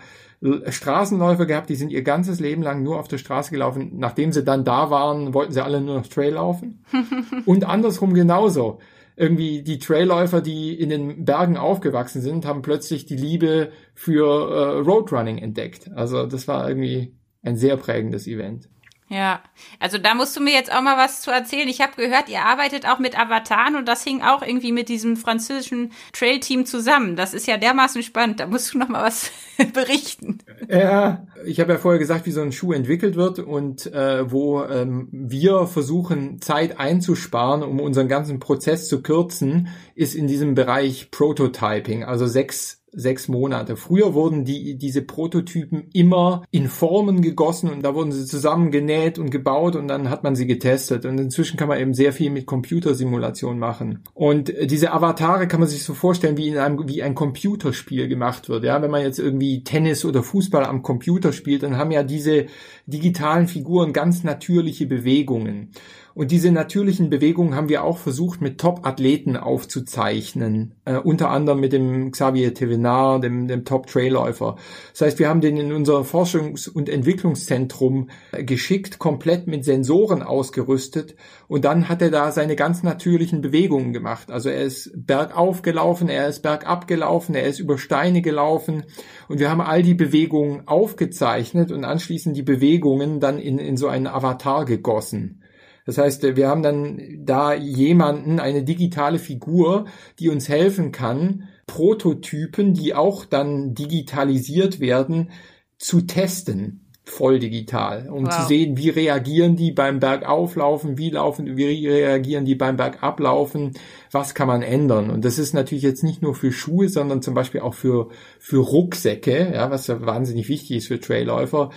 Straßenläufer 0.67 1.47
gehabt, 1.47 1.69
die 1.69 1.75
sind 1.75 1.91
ihr 1.91 2.03
ganzes 2.03 2.39
Leben 2.39 2.61
lang 2.61 2.83
nur 2.83 2.99
auf 2.99 3.07
der 3.07 3.17
Straße 3.17 3.51
gelaufen. 3.51 3.93
Nachdem 3.95 4.31
sie 4.31 4.43
dann 4.43 4.63
da 4.63 4.91
waren, 4.91 5.33
wollten 5.33 5.53
sie 5.53 5.63
alle 5.63 5.81
nur 5.81 5.95
noch 5.95 6.07
Trail 6.07 6.33
laufen. 6.33 6.83
Und 7.45 7.63
andersrum 7.65 8.13
genauso 8.13 8.79
irgendwie 9.15 9.63
die 9.63 9.79
Trailläufer, 9.79 10.41
die 10.41 10.73
in 10.73 10.89
den 10.89 11.25
Bergen 11.25 11.57
aufgewachsen 11.57 12.21
sind, 12.21 12.45
haben 12.45 12.61
plötzlich 12.61 13.05
die 13.05 13.15
Liebe 13.15 13.71
für 13.93 14.25
äh, 14.25 14.79
Roadrunning 14.79 15.37
entdeckt. 15.37 15.89
Also 15.95 16.25
das 16.25 16.47
war 16.47 16.67
irgendwie 16.67 17.13
ein 17.41 17.55
sehr 17.55 17.77
prägendes 17.77 18.27
Event. 18.27 18.69
Ja, 19.07 19.41
also 19.79 19.99
da 19.99 20.15
musst 20.15 20.35
du 20.35 20.41
mir 20.41 20.53
jetzt 20.53 20.73
auch 20.73 20.81
mal 20.81 20.97
was 20.97 21.21
zu 21.21 21.29
erzählen. 21.29 21.67
Ich 21.67 21.79
habe 21.79 21.93
gehört, 21.95 22.27
ihr 22.27 22.41
arbeitet 22.41 22.87
auch 22.87 22.97
mit 22.97 23.19
Avataren 23.19 23.75
und 23.75 23.87
das 23.87 24.03
hing 24.03 24.23
auch 24.23 24.41
irgendwie 24.41 24.71
mit 24.71 24.89
diesem 24.89 25.15
französischen 25.15 25.91
Trail-Team 26.13 26.65
zusammen. 26.65 27.15
Das 27.15 27.35
ist 27.35 27.45
ja 27.45 27.57
dermaßen 27.57 28.01
spannend. 28.01 28.39
Da 28.39 28.47
musst 28.47 28.73
du 28.73 28.79
noch 28.79 28.89
mal 28.89 29.03
was 29.03 29.31
berichten. 29.73 30.39
Ja, 30.67 31.27
ich 31.45 31.59
habe 31.59 31.73
ja 31.73 31.77
vorher 31.77 31.99
gesagt, 31.99 32.25
wie 32.25 32.31
so 32.31 32.41
ein 32.41 32.51
Schuh 32.51 32.73
entwickelt 32.73 33.15
wird 33.15 33.37
und 33.37 33.85
äh, 33.93 34.31
wo 34.31 34.63
ähm, 34.63 35.07
wir 35.11 35.67
versuchen, 35.67 36.41
Zeit 36.41 36.79
einzusparen, 36.79 37.61
um 37.61 37.79
unseren 37.79 38.07
ganzen 38.07 38.39
Prozess 38.39 38.87
zu 38.87 39.03
kürzen, 39.03 39.67
ist 39.93 40.15
in 40.15 40.25
diesem 40.25 40.55
Bereich 40.55 41.11
Prototyping, 41.11 42.03
also 42.03 42.25
sechs 42.25 42.81
sechs 42.95 43.27
Monate. 43.27 43.75
Früher 43.75 44.13
wurden 44.13 44.45
die, 44.45 44.77
diese 44.77 45.01
Prototypen 45.01 45.89
immer 45.93 46.43
in 46.51 46.67
Formen 46.67 47.21
gegossen 47.21 47.69
und 47.69 47.83
da 47.83 47.93
wurden 47.93 48.11
sie 48.11 48.25
zusammen 48.25 48.71
genäht 48.71 49.19
und 49.19 49.29
gebaut 49.29 49.75
und 49.75 49.87
dann 49.87 50.09
hat 50.09 50.23
man 50.23 50.35
sie 50.35 50.47
getestet. 50.47 51.05
Und 51.05 51.19
inzwischen 51.19 51.57
kann 51.57 51.67
man 51.67 51.79
eben 51.79 51.93
sehr 51.93 52.13
viel 52.13 52.31
mit 52.31 52.45
Computersimulation 52.45 53.59
machen. 53.59 53.99
Und 54.13 54.53
diese 54.63 54.91
Avatare 54.91 55.47
kann 55.47 55.59
man 55.59 55.69
sich 55.69 55.83
so 55.83 55.93
vorstellen, 55.93 56.37
wie 56.37 56.47
in 56.47 56.57
einem, 56.57 56.87
wie 56.87 57.03
ein 57.03 57.15
Computerspiel 57.15 58.07
gemacht 58.07 58.49
wird. 58.49 58.63
Ja, 58.63 58.81
wenn 58.81 58.91
man 58.91 59.01
jetzt 59.01 59.19
irgendwie 59.19 59.63
Tennis 59.63 60.05
oder 60.05 60.23
Fußball 60.23 60.65
am 60.65 60.81
Computer 60.81 61.33
spielt, 61.33 61.63
dann 61.63 61.77
haben 61.77 61.91
ja 61.91 62.03
diese 62.03 62.45
digitalen 62.85 63.47
Figuren 63.47 63.93
ganz 63.93 64.23
natürliche 64.23 64.85
Bewegungen. 64.85 65.71
Und 66.15 66.31
diese 66.31 66.49
natürlichen 66.49 67.09
Bewegungen 67.09 67.55
haben 67.55 67.67
wir 67.67 67.83
auch 67.83 67.97
versucht 67.97 68.39
mit 68.39 68.57
Top-Athleten 68.57 69.35
aufzuzeichnen, 69.35 70.75
äh, 70.85 70.95
unter 70.95 71.29
anderem 71.29 71.59
mit 71.59 71.73
dem 71.73 72.09
Xavier 72.11 72.53
Tevenard, 72.53 73.25
dem, 73.25 73.49
dem 73.49 73.65
Top-Trailläufer. 73.65 74.55
Das 74.93 75.01
heißt, 75.01 75.19
wir 75.19 75.27
haben 75.27 75.41
den 75.41 75.57
in 75.57 75.73
unser 75.73 76.05
Forschungs- 76.05 76.69
und 76.69 76.87
Entwicklungszentrum 76.87 78.09
äh, 78.31 78.45
geschickt, 78.45 78.97
komplett 78.97 79.47
mit 79.47 79.65
Sensoren 79.65 80.23
ausgerüstet 80.23 81.15
und 81.49 81.65
dann 81.65 81.89
hat 81.89 82.01
er 82.01 82.11
da 82.11 82.31
seine 82.31 82.55
ganz 82.55 82.81
natürlichen 82.81 83.41
Bewegungen 83.41 83.91
gemacht. 83.91 84.31
Also 84.31 84.47
er 84.47 84.61
ist 84.61 84.93
bergauf 84.95 85.63
gelaufen, 85.63 86.07
er 86.07 86.29
ist 86.29 86.43
bergab 86.43 86.87
gelaufen, 86.87 87.35
er 87.35 87.43
ist 87.43 87.59
über 87.59 87.77
Steine 87.77 88.21
gelaufen 88.21 88.85
und 89.27 89.39
wir 89.39 89.51
haben 89.51 89.59
all 89.59 89.83
die 89.83 89.95
Bewegungen 89.95 90.65
aufgezeichnet 90.65 91.73
und 91.73 91.83
anschließend 91.83 92.37
die 92.37 92.43
Bewegungen 92.43 93.19
dann 93.19 93.37
in, 93.37 93.57
in 93.57 93.75
so 93.75 93.89
einen 93.89 94.07
Avatar 94.07 94.63
gegossen. 94.63 95.41
Das 95.85 95.97
heißt, 95.97 96.23
wir 96.35 96.47
haben 96.47 96.63
dann 96.63 96.99
da 97.19 97.53
jemanden, 97.53 98.39
eine 98.39 98.63
digitale 98.63 99.19
Figur, 99.19 99.85
die 100.19 100.29
uns 100.29 100.49
helfen 100.49 100.91
kann, 100.91 101.47
Prototypen, 101.67 102.73
die 102.73 102.93
auch 102.93 103.25
dann 103.25 103.73
digitalisiert 103.73 104.79
werden, 104.79 105.31
zu 105.77 106.01
testen 106.01 106.81
voll 107.05 107.37
digital, 107.39 108.09
um 108.09 108.25
wow. 108.25 108.35
zu 108.35 108.47
sehen, 108.47 108.77
wie 108.77 108.89
reagieren 108.89 109.55
die 109.55 109.71
beim 109.71 109.99
Bergauflaufen, 109.99 110.97
wie 110.97 111.11
laufen, 111.11 111.55
wie 111.55 111.87
reagieren 111.87 112.45
die 112.45 112.55
beim 112.55 112.77
Bergablaufen, 112.77 113.73
was 114.11 114.33
kann 114.33 114.47
man 114.47 114.63
ändern. 114.63 115.11
Und 115.11 115.23
das 115.23 115.37
ist 115.37 115.53
natürlich 115.53 115.83
jetzt 115.83 116.03
nicht 116.03 116.21
nur 116.21 116.33
für 116.33 116.51
Schuhe, 116.51 116.89
sondern 116.89 117.21
zum 117.21 117.35
Beispiel 117.35 117.61
auch 117.61 117.75
für, 117.75 118.09
für 118.39 118.57
Rucksäcke, 118.57 119.51
ja, 119.53 119.69
was 119.69 119.87
ja 119.87 120.03
wahnsinnig 120.05 120.49
wichtig 120.49 120.77
ist 120.77 120.87
für 120.87 120.99
Trailläufer 120.99 121.69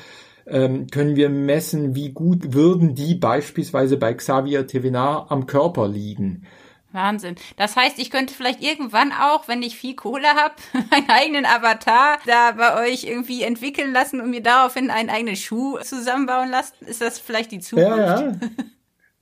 ähm, 0.50 0.86
können 0.88 1.16
wir 1.16 1.28
messen, 1.28 1.94
wie 1.94 2.10
gut 2.10 2.52
würden 2.54 2.94
die 2.94 3.14
beispielsweise 3.14 3.96
bei 3.96 4.14
Xavier 4.14 4.66
Tevenar 4.66 5.30
am 5.30 5.46
Körper 5.46 5.88
liegen. 5.88 6.46
Wahnsinn. 6.92 7.34
Das 7.56 7.76
heißt, 7.76 7.98
ich 7.98 8.10
könnte 8.10 8.32
vielleicht 8.32 8.62
irgendwann 8.62 9.12
auch, 9.12 9.46
wenn 9.46 9.62
ich 9.62 9.76
viel 9.76 9.94
Kohle 9.94 10.28
habe, 10.28 10.54
meinen 10.90 11.10
eigenen 11.10 11.46
Avatar 11.46 12.18
da 12.26 12.52
bei 12.52 12.88
euch 12.88 13.04
irgendwie 13.04 13.42
entwickeln 13.42 13.92
lassen 13.92 14.20
und 14.20 14.30
mir 14.30 14.42
daraufhin 14.42 14.90
einen 14.90 15.10
eigenen 15.10 15.36
Schuh 15.36 15.78
zusammenbauen 15.78 16.50
lassen. 16.50 16.86
Ist 16.86 17.00
das 17.00 17.18
vielleicht 17.18 17.52
die 17.52 17.60
Zukunft? 17.60 17.98
Ja, 17.98 18.20
ja. 18.20 18.32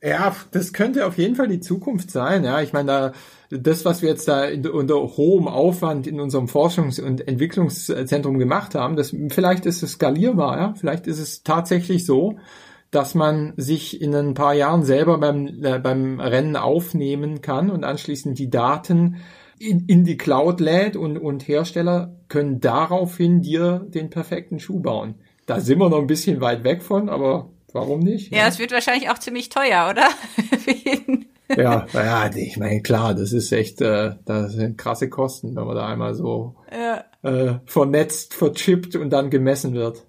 Ja, 0.03 0.37
das 0.53 0.75
könnte 0.75 1.07
auf 1.07 1.17
jeden 1.17 1.37
Fall 1.37 1.49
die 1.49 1.59
Zukunft 1.59 2.11
sein. 2.11 2.45
Ja, 2.45 2.61
ich 2.61 2.73
meine, 2.73 2.87
da, 2.87 3.13
das, 3.51 3.85
was 3.85 4.03
wir 4.03 4.09
jetzt 4.09 4.29
da 4.29 4.45
in, 4.45 4.67
unter 4.67 4.97
hohem 4.97 5.49
Aufwand 5.49 6.07
in 6.07 6.21
unserem 6.21 6.47
Forschungs- 6.47 7.01
und 7.01 7.27
Entwicklungszentrum 7.27 8.39
gemacht 8.39 8.75
haben, 8.75 8.97
das, 8.97 9.15
vielleicht 9.31 9.67
ist 9.67 9.83
es 9.83 9.93
skalierbar. 9.93 10.59
Ja, 10.59 10.75
vielleicht 10.77 11.07
ist 11.07 11.19
es 11.19 11.43
tatsächlich 11.43 12.07
so, 12.07 12.39
dass 12.91 13.15
man 13.15 13.53
sich 13.57 14.01
in 14.01 14.15
ein 14.15 14.35
paar 14.35 14.55
Jahren 14.55 14.85
selber 14.85 15.19
beim, 15.19 15.63
äh, 15.63 15.79
beim 15.79 16.21
Rennen 16.21 16.57
aufnehmen 16.57 17.41
kann 17.41 17.71
und 17.71 17.85
anschließend 17.85 18.39
die 18.39 18.51
Daten 18.51 19.17
in, 19.59 19.87
in 19.87 20.05
die 20.05 20.17
Cloud 20.17 20.61
lädt 20.61 20.97
und, 20.97 21.19
und 21.19 21.49
Hersteller 21.49 22.17
können 22.29 22.61
daraufhin 22.61 23.43
dir 23.43 23.87
den 23.89 24.11
perfekten 24.11 24.61
Schuh 24.61 24.81
bauen. 24.81 25.17
Da 25.47 25.61
sind 25.61 25.79
wir 25.79 25.89
noch 25.89 26.01
ein 26.01 26.07
bisschen 26.07 26.41
weit 26.41 26.65
weg 26.65 26.83
von, 26.83 27.09
aber 27.09 27.51
Warum 27.77 28.01
nicht? 28.01 28.33
Ja, 28.33 28.39
ja, 28.39 28.49
es 28.49 28.59
wird 28.59 28.73
wahrscheinlich 28.73 29.11
auch 29.11 29.19
ziemlich 29.19 29.51
teuer, 29.51 29.89
oder? 29.91 30.09
Für 30.59 30.73
jeden. 30.73 31.27
Ja, 31.49 31.87
ja, 31.93 32.31
ich 32.35 32.57
meine, 32.57 32.83
klar, 32.83 33.15
das 33.15 33.33
ist 33.33 33.53
echt, 33.53 33.81
äh, 33.81 34.15
das 34.25 34.53
sind 34.53 34.79
krasse 34.79 35.09
Kosten, 35.09 35.55
wenn 35.57 35.65
man 35.65 35.77
da 35.77 35.87
einmal 35.87 36.15
so 36.15 36.57
ja. 36.73 37.05
äh, 37.23 37.59
vernetzt, 37.67 38.35
verchippt 38.35 38.97
und 38.97 39.11
dann 39.11 39.31
gemessen 39.31 39.75
wird. 39.75 40.05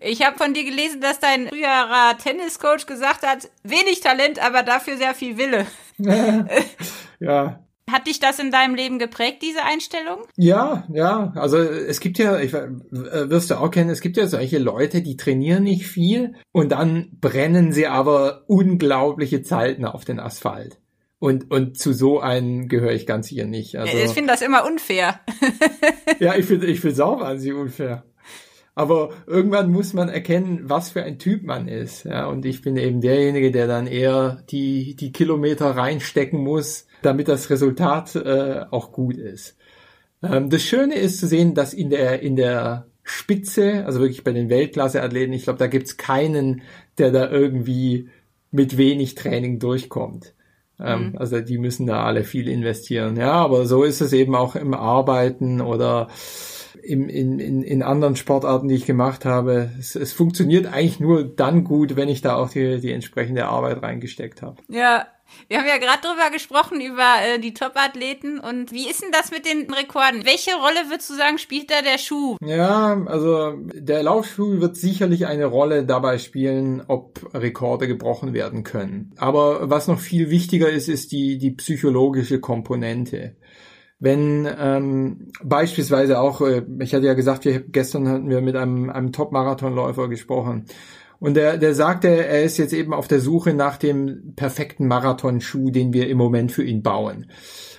Ich 0.00 0.26
habe 0.26 0.36
von 0.36 0.52
dir 0.52 0.64
gelesen, 0.64 1.00
dass 1.00 1.20
dein 1.20 1.48
früherer 1.48 2.18
Tenniscoach 2.18 2.86
gesagt 2.86 3.24
hat, 3.24 3.48
wenig 3.62 4.00
Talent, 4.00 4.44
aber 4.44 4.62
dafür 4.62 4.96
sehr 4.96 5.14
viel 5.14 5.38
Wille. 5.38 5.66
ja, 7.20 7.60
hat 7.90 8.06
dich 8.06 8.18
das 8.18 8.38
in 8.38 8.50
deinem 8.50 8.74
Leben 8.74 8.98
geprägt, 8.98 9.42
diese 9.42 9.62
Einstellung? 9.62 10.26
Ja, 10.36 10.86
ja. 10.92 11.32
Also 11.36 11.58
es 11.58 12.00
gibt 12.00 12.18
ja, 12.18 12.38
ich, 12.40 12.52
äh, 12.52 12.68
wirst 12.90 13.50
du 13.50 13.60
auch 13.60 13.70
kennen, 13.70 13.90
es 13.90 14.00
gibt 14.00 14.16
ja 14.16 14.26
solche 14.26 14.58
Leute, 14.58 15.02
die 15.02 15.16
trainieren 15.16 15.64
nicht 15.64 15.86
viel 15.86 16.34
und 16.52 16.72
dann 16.72 17.10
brennen 17.20 17.72
sie 17.72 17.86
aber 17.86 18.44
unglaubliche 18.48 19.42
Zeiten 19.42 19.84
auf 19.84 20.04
den 20.04 20.18
Asphalt. 20.18 20.78
Und, 21.18 21.50
und 21.50 21.78
zu 21.78 21.92
so 21.92 22.20
einen 22.20 22.68
gehöre 22.68 22.92
ich 22.92 23.06
ganz 23.06 23.28
sicher 23.28 23.46
nicht. 23.46 23.76
Also, 23.76 23.96
ich 23.96 24.10
finde 24.10 24.32
das 24.32 24.42
immer 24.42 24.66
unfair. 24.66 25.20
ja, 26.18 26.34
ich 26.36 26.44
finde 26.44 26.66
ich 26.66 26.80
finde 26.80 26.94
es 26.94 27.00
auch 27.00 27.20
wahnsinnig 27.20 27.56
unfair. 27.56 28.04
Aber 28.74 29.14
irgendwann 29.26 29.72
muss 29.72 29.94
man 29.94 30.10
erkennen, 30.10 30.60
was 30.64 30.90
für 30.90 31.02
ein 31.02 31.18
Typ 31.18 31.44
man 31.44 31.66
ist. 31.66 32.04
Ja, 32.04 32.26
und 32.26 32.44
ich 32.44 32.60
bin 32.60 32.76
eben 32.76 33.00
derjenige, 33.00 33.50
der 33.50 33.66
dann 33.66 33.86
eher 33.86 34.44
die, 34.50 34.94
die 34.94 35.12
Kilometer 35.12 35.70
reinstecken 35.70 36.38
muss, 36.38 36.85
damit 37.02 37.28
das 37.28 37.50
Resultat 37.50 38.14
äh, 38.16 38.64
auch 38.70 38.92
gut 38.92 39.16
ist. 39.16 39.56
Ähm, 40.22 40.50
das 40.50 40.62
Schöne 40.62 40.94
ist 40.96 41.18
zu 41.18 41.26
sehen, 41.26 41.54
dass 41.54 41.74
in 41.74 41.90
der, 41.90 42.22
in 42.22 42.36
der 42.36 42.86
Spitze, 43.02 43.84
also 43.86 44.00
wirklich 44.00 44.24
bei 44.24 44.32
den 44.32 44.48
Weltklasse-Athleten, 44.48 45.32
ich 45.32 45.44
glaube, 45.44 45.58
da 45.58 45.66
gibt's 45.66 45.96
keinen, 45.96 46.62
der 46.98 47.12
da 47.12 47.30
irgendwie 47.30 48.08
mit 48.50 48.76
wenig 48.76 49.14
Training 49.14 49.58
durchkommt. 49.58 50.34
Ähm, 50.78 51.10
mhm. 51.10 51.18
Also 51.18 51.40
die 51.40 51.58
müssen 51.58 51.86
da 51.86 52.04
alle 52.04 52.24
viel 52.24 52.48
investieren. 52.48 53.16
Ja, 53.16 53.32
aber 53.32 53.66
so 53.66 53.84
ist 53.84 54.00
es 54.00 54.12
eben 54.12 54.34
auch 54.34 54.56
im 54.56 54.74
Arbeiten 54.74 55.60
oder 55.60 56.08
im, 56.82 57.08
in, 57.08 57.38
in, 57.38 57.62
in 57.62 57.82
anderen 57.82 58.16
Sportarten, 58.16 58.68
die 58.68 58.74
ich 58.74 58.86
gemacht 58.86 59.24
habe. 59.24 59.70
Es, 59.78 59.96
es 59.96 60.12
funktioniert 60.12 60.66
eigentlich 60.66 61.00
nur 61.00 61.24
dann 61.24 61.64
gut, 61.64 61.96
wenn 61.96 62.08
ich 62.08 62.20
da 62.20 62.36
auch 62.36 62.50
die, 62.50 62.80
die 62.80 62.92
entsprechende 62.92 63.46
Arbeit 63.46 63.82
reingesteckt 63.82 64.42
habe. 64.42 64.56
Ja, 64.68 65.06
wir 65.48 65.58
haben 65.58 65.66
ja 65.66 65.78
gerade 65.78 66.00
drüber 66.02 66.30
gesprochen, 66.30 66.80
über 66.80 67.16
äh, 67.22 67.38
die 67.38 67.54
Top-Athleten. 67.54 68.38
Und 68.38 68.72
wie 68.72 68.88
ist 68.88 69.02
denn 69.02 69.12
das 69.12 69.30
mit 69.30 69.46
den 69.46 69.72
Rekorden? 69.72 70.24
Welche 70.24 70.52
Rolle 70.56 70.90
würdest 70.90 71.10
du 71.10 71.14
sagen, 71.14 71.38
spielt 71.38 71.70
da 71.70 71.82
der 71.82 71.98
Schuh? 71.98 72.36
Ja, 72.44 73.00
also 73.06 73.54
der 73.74 74.02
Laufschuh 74.02 74.60
wird 74.60 74.76
sicherlich 74.76 75.26
eine 75.26 75.46
Rolle 75.46 75.84
dabei 75.84 76.18
spielen, 76.18 76.82
ob 76.86 77.34
Rekorde 77.34 77.86
gebrochen 77.86 78.34
werden 78.34 78.64
können. 78.64 79.14
Aber 79.18 79.70
was 79.70 79.88
noch 79.88 80.00
viel 80.00 80.30
wichtiger 80.30 80.70
ist, 80.70 80.88
ist 80.88 81.12
die, 81.12 81.38
die 81.38 81.52
psychologische 81.52 82.40
Komponente 82.40 83.36
wenn 83.98 84.46
ähm, 84.58 85.28
beispielsweise 85.42 86.20
auch, 86.20 86.42
äh, 86.42 86.62
ich 86.80 86.94
hatte 86.94 87.06
ja 87.06 87.14
gesagt, 87.14 87.44
wir, 87.44 87.60
gestern 87.60 88.08
hatten 88.08 88.28
wir 88.28 88.42
mit 88.42 88.56
einem, 88.56 88.90
einem 88.90 89.12
Top-Marathonläufer 89.12 90.08
gesprochen. 90.08 90.66
Und 91.18 91.34
der, 91.34 91.56
der 91.58 91.74
sagte, 91.74 92.08
er 92.08 92.42
ist 92.42 92.58
jetzt 92.58 92.72
eben 92.72 92.92
auf 92.92 93.08
der 93.08 93.20
Suche 93.20 93.54
nach 93.54 93.76
dem 93.76 94.34
perfekten 94.36 94.86
Marathonschuh, 94.86 95.70
den 95.70 95.92
wir 95.92 96.08
im 96.08 96.18
Moment 96.18 96.52
für 96.52 96.64
ihn 96.64 96.82
bauen. 96.82 97.30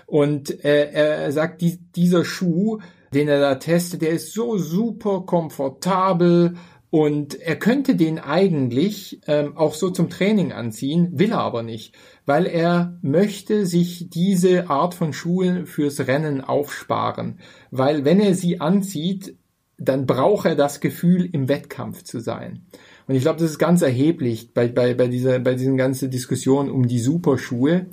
Und 0.05 0.63
äh, 0.63 0.91
er 0.91 1.31
sagt, 1.31 1.61
die, 1.61 1.79
dieser 1.95 2.25
Schuh, 2.25 2.79
den 3.13 3.27
er 3.27 3.39
da 3.39 3.55
testet, 3.55 4.01
der 4.01 4.11
ist 4.11 4.33
so 4.33 4.57
super 4.57 5.23
komfortabel 5.25 6.55
und 6.89 7.39
er 7.39 7.57
könnte 7.57 7.95
den 7.95 8.17
eigentlich 8.17 9.21
ähm, 9.27 9.57
auch 9.57 9.73
so 9.73 9.89
zum 9.89 10.09
Training 10.09 10.53
anziehen, 10.53 11.09
will 11.13 11.31
er 11.31 11.39
aber 11.39 11.63
nicht 11.63 11.93
weil 12.27 12.45
er 12.45 12.99
möchte 13.01 13.65
sich 13.65 14.09
diese 14.09 14.69
Art 14.69 14.93
von 14.93 15.13
Schuhen 15.13 15.65
fürs 15.65 16.07
Rennen 16.07 16.41
aufsparen, 16.41 17.39
weil 17.71 18.03
wenn 18.05 18.19
er 18.19 18.35
sie 18.35 18.59
anzieht, 18.59 19.37
dann 19.79 20.05
braucht 20.05 20.45
er 20.45 20.55
das 20.55 20.81
Gefühl, 20.81 21.27
im 21.31 21.47
Wettkampf 21.47 22.03
zu 22.03 22.19
sein. 22.19 22.65
Und 23.07 23.15
ich 23.15 23.21
glaube, 23.21 23.39
das 23.39 23.51
ist 23.51 23.59
ganz 23.59 23.81
erheblich 23.81 24.53
bei, 24.53 24.67
bei, 24.67 24.93
bei, 24.93 25.07
dieser, 25.07 25.39
bei 25.39 25.55
diesen 25.55 25.77
ganzen 25.77 26.11
Diskussionen 26.11 26.69
um 26.69 26.87
die 26.87 26.99
Superschuhe, 26.99 27.87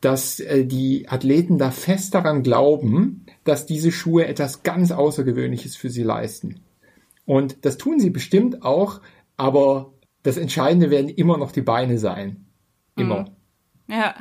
dass 0.00 0.40
äh, 0.40 0.64
die 0.64 1.08
Athleten 1.08 1.58
da 1.58 1.70
fest 1.70 2.14
daran 2.14 2.42
glauben, 2.42 3.26
dass 3.44 3.66
diese 3.66 3.90
Schuhe 3.90 4.26
etwas 4.26 4.62
ganz 4.62 4.92
Außergewöhnliches 4.92 5.76
für 5.76 5.90
sie 5.90 6.02
leisten. 6.02 6.60
Und 7.24 7.64
das 7.64 7.76
tun 7.76 7.98
sie 7.98 8.10
bestimmt 8.10 8.62
auch, 8.62 9.00
aber 9.36 9.92
das 10.22 10.36
Entscheidende 10.36 10.90
werden 10.90 11.08
immer 11.08 11.38
noch 11.38 11.52
die 11.52 11.62
Beine 11.62 11.98
sein. 11.98 12.46
Immer. 12.96 13.30
Mhm. 13.88 13.94
Ja. 13.94 14.14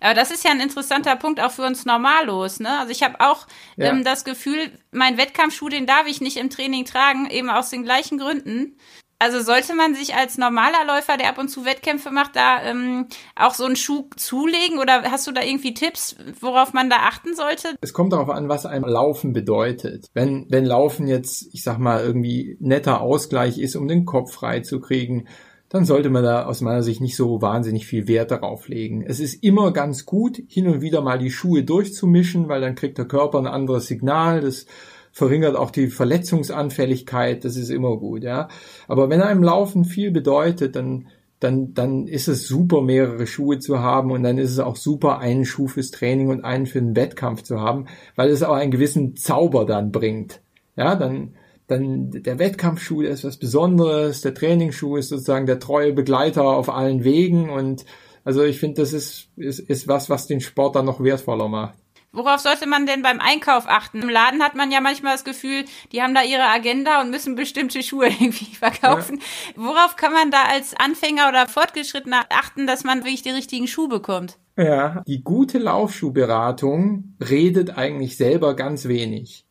Aber 0.00 0.14
das 0.14 0.30
ist 0.30 0.44
ja 0.44 0.52
ein 0.52 0.60
interessanter 0.60 1.16
Punkt 1.16 1.40
auch 1.40 1.50
für 1.50 1.66
uns 1.66 1.84
Normalos, 1.84 2.60
ne? 2.60 2.78
Also 2.78 2.92
ich 2.92 3.02
habe 3.02 3.18
auch 3.18 3.46
ja. 3.76 3.86
ähm, 3.86 4.04
das 4.04 4.24
Gefühl, 4.24 4.70
mein 4.92 5.16
Wettkampfschuh, 5.16 5.68
den 5.68 5.86
darf 5.86 6.06
ich 6.06 6.20
nicht 6.20 6.36
im 6.36 6.48
Training 6.48 6.84
tragen, 6.84 7.28
eben 7.28 7.50
aus 7.50 7.70
den 7.70 7.82
gleichen 7.82 8.18
Gründen. 8.18 8.78
Also 9.24 9.40
sollte 9.40 9.74
man 9.74 9.94
sich 9.94 10.14
als 10.14 10.36
normaler 10.36 10.84
Läufer, 10.86 11.16
der 11.16 11.30
ab 11.30 11.38
und 11.38 11.48
zu 11.48 11.64
Wettkämpfe 11.64 12.10
macht, 12.10 12.36
da 12.36 12.62
ähm, 12.62 13.06
auch 13.34 13.54
so 13.54 13.64
einen 13.64 13.74
Schuh 13.74 14.04
zulegen 14.16 14.78
oder 14.78 15.10
hast 15.10 15.26
du 15.26 15.32
da 15.32 15.40
irgendwie 15.42 15.72
Tipps, 15.72 16.14
worauf 16.42 16.74
man 16.74 16.90
da 16.90 16.96
achten 16.96 17.34
sollte? 17.34 17.68
Es 17.80 17.94
kommt 17.94 18.12
darauf 18.12 18.28
an, 18.28 18.50
was 18.50 18.66
einem 18.66 18.84
Laufen 18.84 19.32
bedeutet. 19.32 20.10
Wenn, 20.12 20.44
wenn 20.50 20.66
Laufen 20.66 21.06
jetzt, 21.06 21.48
ich 21.54 21.62
sag 21.62 21.78
mal, 21.78 22.04
irgendwie 22.04 22.58
netter 22.60 23.00
Ausgleich 23.00 23.56
ist, 23.56 23.76
um 23.76 23.88
den 23.88 24.04
Kopf 24.04 24.34
frei 24.34 24.60
zu 24.60 24.78
kriegen, 24.78 25.26
dann 25.70 25.86
sollte 25.86 26.10
man 26.10 26.22
da 26.22 26.44
aus 26.44 26.60
meiner 26.60 26.82
Sicht 26.82 27.00
nicht 27.00 27.16
so 27.16 27.40
wahnsinnig 27.40 27.86
viel 27.86 28.06
Wert 28.06 28.30
darauf 28.30 28.68
legen. 28.68 29.02
Es 29.08 29.20
ist 29.20 29.42
immer 29.42 29.72
ganz 29.72 30.04
gut, 30.04 30.42
hin 30.48 30.68
und 30.68 30.82
wieder 30.82 31.00
mal 31.00 31.18
die 31.18 31.30
Schuhe 31.30 31.64
durchzumischen, 31.64 32.50
weil 32.50 32.60
dann 32.60 32.74
kriegt 32.74 32.98
der 32.98 33.06
Körper 33.06 33.38
ein 33.38 33.46
anderes 33.46 33.86
Signal. 33.86 34.42
Das 34.42 34.66
verringert 35.14 35.56
auch 35.56 35.70
die 35.70 35.86
Verletzungsanfälligkeit. 35.86 37.44
Das 37.44 37.56
ist 37.56 37.70
immer 37.70 37.96
gut, 37.96 38.24
ja. 38.24 38.48
Aber 38.88 39.08
wenn 39.08 39.22
einem 39.22 39.44
Laufen 39.44 39.84
viel 39.84 40.10
bedeutet, 40.10 40.76
dann 40.76 41.06
dann, 41.40 41.74
dann 41.74 42.06
ist 42.06 42.26
es 42.26 42.48
super, 42.48 42.80
mehrere 42.80 43.26
Schuhe 43.26 43.58
zu 43.58 43.80
haben 43.80 44.10
und 44.12 44.22
dann 44.22 44.38
ist 44.38 44.50
es 44.50 44.60
auch 44.60 44.76
super, 44.76 45.18
einen 45.18 45.44
Schuh 45.44 45.68
fürs 45.68 45.90
Training 45.90 46.28
und 46.28 46.42
einen 46.42 46.64
für 46.64 46.80
den 46.80 46.96
Wettkampf 46.96 47.42
zu 47.42 47.60
haben, 47.60 47.86
weil 48.16 48.30
es 48.30 48.42
auch 48.42 48.54
einen 48.54 48.70
gewissen 48.70 49.14
Zauber 49.16 49.66
dann 49.66 49.92
bringt. 49.92 50.40
Ja, 50.74 50.94
dann, 50.94 51.34
dann 51.66 52.10
der 52.10 52.38
Wettkampfschuh 52.38 53.02
ist 53.02 53.24
was 53.24 53.36
Besonderes, 53.36 54.22
der 54.22 54.32
Trainingsschuh 54.32 54.96
ist 54.96 55.10
sozusagen 55.10 55.44
der 55.44 55.58
treue 55.58 55.92
Begleiter 55.92 56.44
auf 56.44 56.70
allen 56.70 57.04
Wegen 57.04 57.50
und 57.50 57.84
also 58.24 58.42
ich 58.42 58.58
finde, 58.58 58.80
das 58.80 58.94
ist, 58.94 59.28
ist, 59.36 59.58
ist 59.58 59.86
was, 59.86 60.08
was 60.08 60.26
den 60.26 60.40
Sport 60.40 60.76
dann 60.76 60.86
noch 60.86 61.02
wertvoller 61.02 61.48
macht. 61.48 61.83
Worauf 62.14 62.38
sollte 62.40 62.68
man 62.68 62.86
denn 62.86 63.02
beim 63.02 63.20
Einkauf 63.20 63.64
achten? 63.66 64.00
Im 64.02 64.08
Laden 64.08 64.42
hat 64.42 64.54
man 64.54 64.70
ja 64.70 64.80
manchmal 64.80 65.14
das 65.14 65.24
Gefühl, 65.24 65.64
die 65.90 66.00
haben 66.00 66.14
da 66.14 66.22
ihre 66.22 66.44
Agenda 66.44 67.00
und 67.00 67.10
müssen 67.10 67.34
bestimmte 67.34 67.82
Schuhe 67.82 68.06
irgendwie 68.20 68.54
verkaufen. 68.54 69.18
Ja. 69.18 69.52
Worauf 69.56 69.96
kann 69.96 70.12
man 70.12 70.30
da 70.30 70.44
als 70.44 70.74
Anfänger 70.74 71.28
oder 71.28 71.48
Fortgeschrittener 71.48 72.26
achten, 72.30 72.68
dass 72.68 72.84
man 72.84 73.00
wirklich 73.00 73.22
den 73.22 73.34
richtigen 73.34 73.66
Schuh 73.66 73.88
bekommt? 73.88 74.38
Ja, 74.56 75.02
die 75.08 75.24
gute 75.24 75.58
Laufschuhberatung 75.58 77.16
redet 77.20 77.76
eigentlich 77.76 78.16
selber 78.16 78.54
ganz 78.54 78.86
wenig 78.86 79.44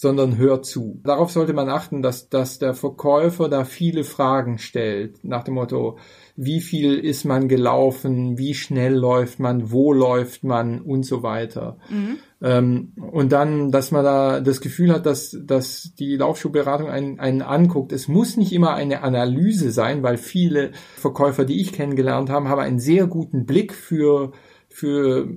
sondern 0.00 0.36
hört 0.36 0.64
zu. 0.64 1.00
Darauf 1.02 1.32
sollte 1.32 1.52
man 1.54 1.68
achten, 1.68 2.02
dass, 2.02 2.28
dass 2.28 2.60
der 2.60 2.74
Verkäufer 2.74 3.48
da 3.48 3.64
viele 3.64 4.04
Fragen 4.04 4.58
stellt, 4.58 5.24
nach 5.24 5.42
dem 5.42 5.54
Motto, 5.54 5.98
wie 6.40 6.60
viel 6.60 6.98
ist 6.98 7.24
man 7.24 7.48
gelaufen, 7.48 8.38
wie 8.38 8.54
schnell 8.54 8.94
läuft 8.94 9.40
man, 9.40 9.72
wo 9.72 9.92
läuft 9.92 10.44
man 10.44 10.80
und 10.80 11.02
so 11.04 11.24
weiter. 11.24 11.78
Mhm. 11.90 12.18
Ähm, 12.40 12.92
und 13.10 13.32
dann, 13.32 13.72
dass 13.72 13.90
man 13.90 14.04
da 14.04 14.40
das 14.40 14.60
Gefühl 14.60 14.92
hat, 14.92 15.04
dass, 15.04 15.36
dass 15.42 15.94
die 15.98 16.14
Laufschuhberatung 16.14 16.88
einen, 16.88 17.18
einen 17.18 17.42
anguckt. 17.42 17.90
Es 17.90 18.06
muss 18.06 18.36
nicht 18.36 18.52
immer 18.52 18.74
eine 18.74 19.02
Analyse 19.02 19.72
sein, 19.72 20.04
weil 20.04 20.16
viele 20.16 20.70
Verkäufer, 20.94 21.44
die 21.44 21.60
ich 21.60 21.72
kennengelernt 21.72 22.30
habe, 22.30 22.48
haben 22.48 22.60
einen 22.60 22.78
sehr 22.78 23.08
guten 23.08 23.44
Blick 23.44 23.74
für, 23.74 24.30
für 24.68 25.28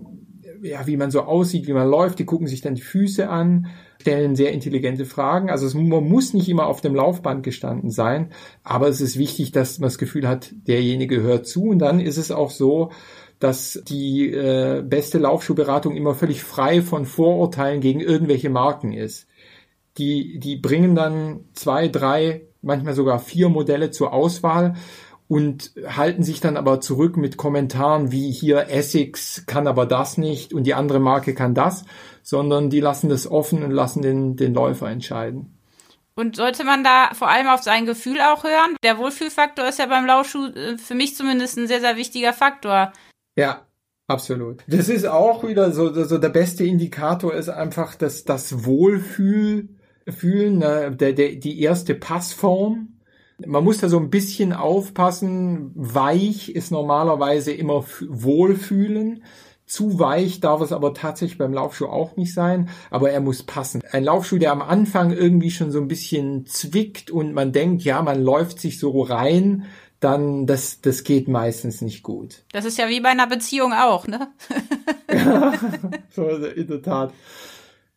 ja, 0.62 0.86
wie 0.88 0.97
man 0.97 1.12
so 1.12 1.21
aussieht, 1.21 1.67
wie 1.67 1.74
man 1.74 1.89
läuft. 1.89 2.19
Die 2.19 2.26
gucken 2.26 2.47
sich 2.47 2.62
dann 2.62 2.76
die 2.76 2.82
Füße 2.82 3.30
an 3.30 3.67
stellen 4.02 4.36
sehr 4.36 4.52
intelligente 4.52 5.06
Fragen. 5.06 5.50
Also 5.50 5.65
es, 5.65 5.74
man 5.74 6.04
muss 6.04 6.34
nicht 6.34 6.50
immer 6.50 6.65
auf 6.65 6.82
dem 6.82 6.95
Laufband 6.95 7.43
gestanden 7.43 7.89
sein, 7.89 8.32
aber 8.63 8.89
es 8.89 9.00
ist 9.00 9.17
wichtig, 9.17 9.52
dass 9.52 9.80
man 9.80 9.88
das 9.88 9.97
Gefühl 9.97 10.28
hat, 10.28 10.54
derjenige 10.67 11.21
hört 11.21 11.47
zu. 11.47 11.69
Und 11.69 11.80
dann 11.80 12.00
ist 12.00 12.17
es 12.17 12.32
auch 12.32 12.50
so, 12.50 12.91
dass 13.39 13.82
die 13.88 14.32
äh, 14.32 14.84
beste 14.86 15.17
Laufschuhberatung 15.17 15.95
immer 15.95 16.13
völlig 16.13 16.43
frei 16.43 16.82
von 16.82 17.06
Vorurteilen 17.06 17.82
gegen 17.82 18.00
irgendwelche 18.00 18.50
Marken 18.50 18.91
ist. 18.91 19.28
Die, 19.97 20.39
die 20.39 20.58
bringen 20.58 20.95
dann 20.95 21.45
zwei, 21.54 21.88
drei, 21.88 22.43
manchmal 22.62 22.93
sogar 22.93 23.19
vier 23.19 23.50
Modelle 23.50 23.91
zur 23.91 24.13
Auswahl 24.13 24.76
und 25.32 25.72
halten 25.88 26.24
sich 26.24 26.41
dann 26.41 26.58
aber 26.58 26.82
zurück 26.82 27.15
mit 27.15 27.38
Kommentaren 27.38 28.12
wie 28.12 28.34
hier 28.34 28.67
Essex 28.70 29.46
kann 29.46 29.65
aber 29.65 29.86
das 29.86 30.17
nicht 30.17 30.54
und 30.54 30.65
die 30.65 30.74
andere 30.74 31.00
Marke 31.00 31.34
kann 31.34 31.56
das, 31.56 31.86
sondern 32.22 32.70
die 32.70 32.82
lassen 32.82 33.08
das 33.08 33.32
offen 33.32 33.63
und 33.63 33.72
lassen 33.72 34.02
den, 34.02 34.36
den 34.36 34.54
Läufer 34.54 34.89
entscheiden. 34.89 35.58
Und 36.15 36.36
sollte 36.36 36.65
man 36.65 36.84
da 36.84 37.12
vor 37.13 37.30
allem 37.30 37.48
auf 37.48 37.63
sein 37.63 37.86
Gefühl 37.86 38.20
auch 38.20 38.44
hören? 38.44 38.76
Der 38.84 38.98
Wohlfühlfaktor 38.98 39.70
ist 39.70 39.80
ja 39.80 39.86
beim 39.86 40.06
Laufschuh 40.06 40.48
äh, 40.48 40.78
für 40.78 40.96
mich 40.96 41.15
zumindest 41.15 41.58
ein 41.58 41.67
sehr, 41.67 41.80
sehr 41.80 41.96
wichtiger 41.96 42.34
Faktor. 42.34 42.91
Ja, 43.38 43.65
Absolut. 44.08 44.65
Das 44.67 44.89
ist 44.89 45.06
auch 45.08 45.48
wieder 45.48 45.72
so, 45.72 45.94
so 46.04 46.17
der 46.17 46.28
beste 46.28 46.65
Indikator 46.65 47.34
ist 47.34 47.48
einfach, 47.48 47.96
dass 47.96 48.26
das 48.26 48.65
Wohlfühl, 48.65 49.70
fühlen, 50.06 50.58
ne, 50.58 50.91
der, 50.91 51.13
der, 51.13 51.38
die 51.38 51.62
erste 51.62 51.96
Passform. 51.96 52.91
Man 53.48 53.64
muss 53.64 53.80
da 53.80 53.90
so 53.90 53.98
ein 53.98 54.10
bisschen 54.10 54.54
aufpassen. 54.54 55.72
Weich 55.76 56.50
ist 56.50 56.72
normalerweise 56.72 57.52
immer 57.52 57.86
Wohlfühlen. 58.08 59.24
Zu 59.66 60.00
weich 60.00 60.42
darf 60.42 60.60
es 60.60 60.74
aber 60.74 60.94
tatsächlich 60.94 61.38
beim 61.38 61.54
Laufschuh 61.54 61.86
auch 61.86 62.18
nicht 62.18 62.34
sein, 62.34 62.70
aber 62.90 63.12
er 63.12 63.22
muss 63.22 63.44
passen. 63.44 63.82
Ein 63.92 64.04
Laufschuh, 64.04 64.38
der 64.38 64.52
am 64.52 64.62
Anfang 64.62 65.14
irgendwie 65.14 65.50
schon 65.50 65.72
so 65.72 65.80
ein 65.80 65.88
bisschen 65.88 66.46
zwickt 66.46 67.10
und 67.10 67.34
man 67.34 67.54
denkt, 67.54 67.84
ja, 67.84 68.02
man 68.02 68.22
läuft 68.22 68.60
sich 68.60 68.80
so 68.80 69.02
rein, 69.02 69.66
dann 70.02 70.46
das, 70.46 70.82
das 70.82 71.06
geht 71.06 71.30
meistens 71.30 71.80
nicht 71.82 72.04
gut. 72.04 72.44
Das 72.52 72.66
ist 72.66 72.78
ja 72.80 72.90
wie 72.90 73.00
bei 73.00 73.10
einer 73.10 73.28
Beziehung 73.28 73.72
auch, 73.72 74.08
ne? 74.08 74.28
ja, 75.10 75.54
so 76.10 76.28
in 76.28 76.68
der 76.68 76.82
Tat. 76.82 77.14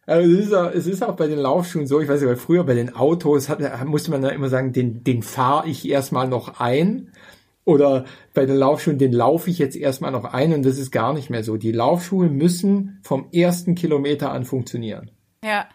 Also 0.07 0.31
es, 0.31 0.47
ist 0.47 0.53
auch, 0.55 0.71
es 0.71 0.87
ist 0.87 1.03
auch 1.03 1.17
bei 1.17 1.27
den 1.27 1.39
Laufschuhen 1.39 1.87
so, 1.87 2.01
ich 2.01 2.09
weiß 2.09 2.21
nicht, 2.21 2.29
weil 2.29 2.37
früher 2.37 2.65
bei 2.65 2.75
den 2.75 2.95
Autos 2.95 3.49
hat, 3.49 3.61
musste 3.87 4.11
man 4.11 4.23
da 4.23 4.29
immer 4.29 4.49
sagen, 4.49 4.73
den, 4.73 5.03
den 5.03 5.23
fahre 5.23 5.69
ich 5.69 5.89
erstmal 5.89 6.29
noch 6.29 6.61
ein. 6.61 7.11
Oder 7.67 8.05
bei 8.35 8.45
den 8.45 8.57
Laufschuhen, 8.57 8.99
den 8.99 9.13
laufe 9.13 9.49
ich 9.49 9.59
jetzt 9.59 9.77
erstmal 9.77 10.11
noch 10.11 10.25
ein 10.25 10.53
und 10.53 10.67
das 10.67 10.77
ist 10.77 10.91
gar 10.91 11.15
nicht 11.15 11.31
mehr 11.31 11.43
so. 11.43 11.57
Die 11.57 11.73
Laufschuhe 11.73 12.29
müssen 12.29 12.99
vom 13.03 13.29
ersten 13.33 13.75
Kilometer 13.75 14.33
an 14.33 14.45
funktionieren. 14.45 15.11
Ja. 15.43 15.67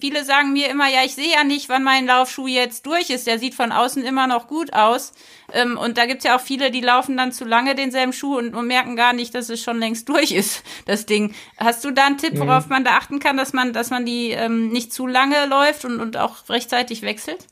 Viele 0.00 0.24
sagen 0.24 0.52
mir 0.52 0.68
immer, 0.68 0.88
ja, 0.88 1.00
ich 1.04 1.14
sehe 1.14 1.32
ja 1.32 1.44
nicht, 1.44 1.68
wann 1.68 1.82
mein 1.82 2.06
Laufschuh 2.06 2.46
jetzt 2.46 2.86
durch 2.86 3.10
ist. 3.10 3.26
Der 3.26 3.38
sieht 3.38 3.54
von 3.54 3.72
außen 3.72 4.02
immer 4.04 4.26
noch 4.26 4.46
gut 4.46 4.72
aus. 4.72 5.12
Ähm, 5.52 5.76
und 5.78 5.98
da 5.98 6.06
gibt's 6.06 6.24
ja 6.24 6.36
auch 6.36 6.40
viele, 6.40 6.70
die 6.70 6.80
laufen 6.80 7.16
dann 7.16 7.32
zu 7.32 7.44
lange 7.44 7.74
denselben 7.74 8.12
Schuh 8.12 8.38
und, 8.38 8.54
und, 8.54 8.66
merken 8.66 8.96
gar 8.96 9.12
nicht, 9.12 9.34
dass 9.34 9.48
es 9.48 9.62
schon 9.62 9.78
längst 9.78 10.08
durch 10.10 10.32
ist, 10.32 10.62
das 10.86 11.06
Ding. 11.06 11.34
Hast 11.58 11.84
du 11.84 11.90
da 11.90 12.06
einen 12.06 12.18
Tipp, 12.18 12.38
worauf 12.38 12.66
mhm. 12.66 12.70
man 12.70 12.84
da 12.84 12.92
achten 12.92 13.18
kann, 13.18 13.36
dass 13.36 13.52
man, 13.52 13.72
dass 13.72 13.90
man 13.90 14.06
die 14.06 14.30
ähm, 14.30 14.68
nicht 14.68 14.92
zu 14.92 15.06
lange 15.06 15.46
läuft 15.46 15.84
und, 15.84 16.00
und 16.00 16.16
auch 16.16 16.48
rechtzeitig 16.48 17.02
wechselt? 17.02 17.46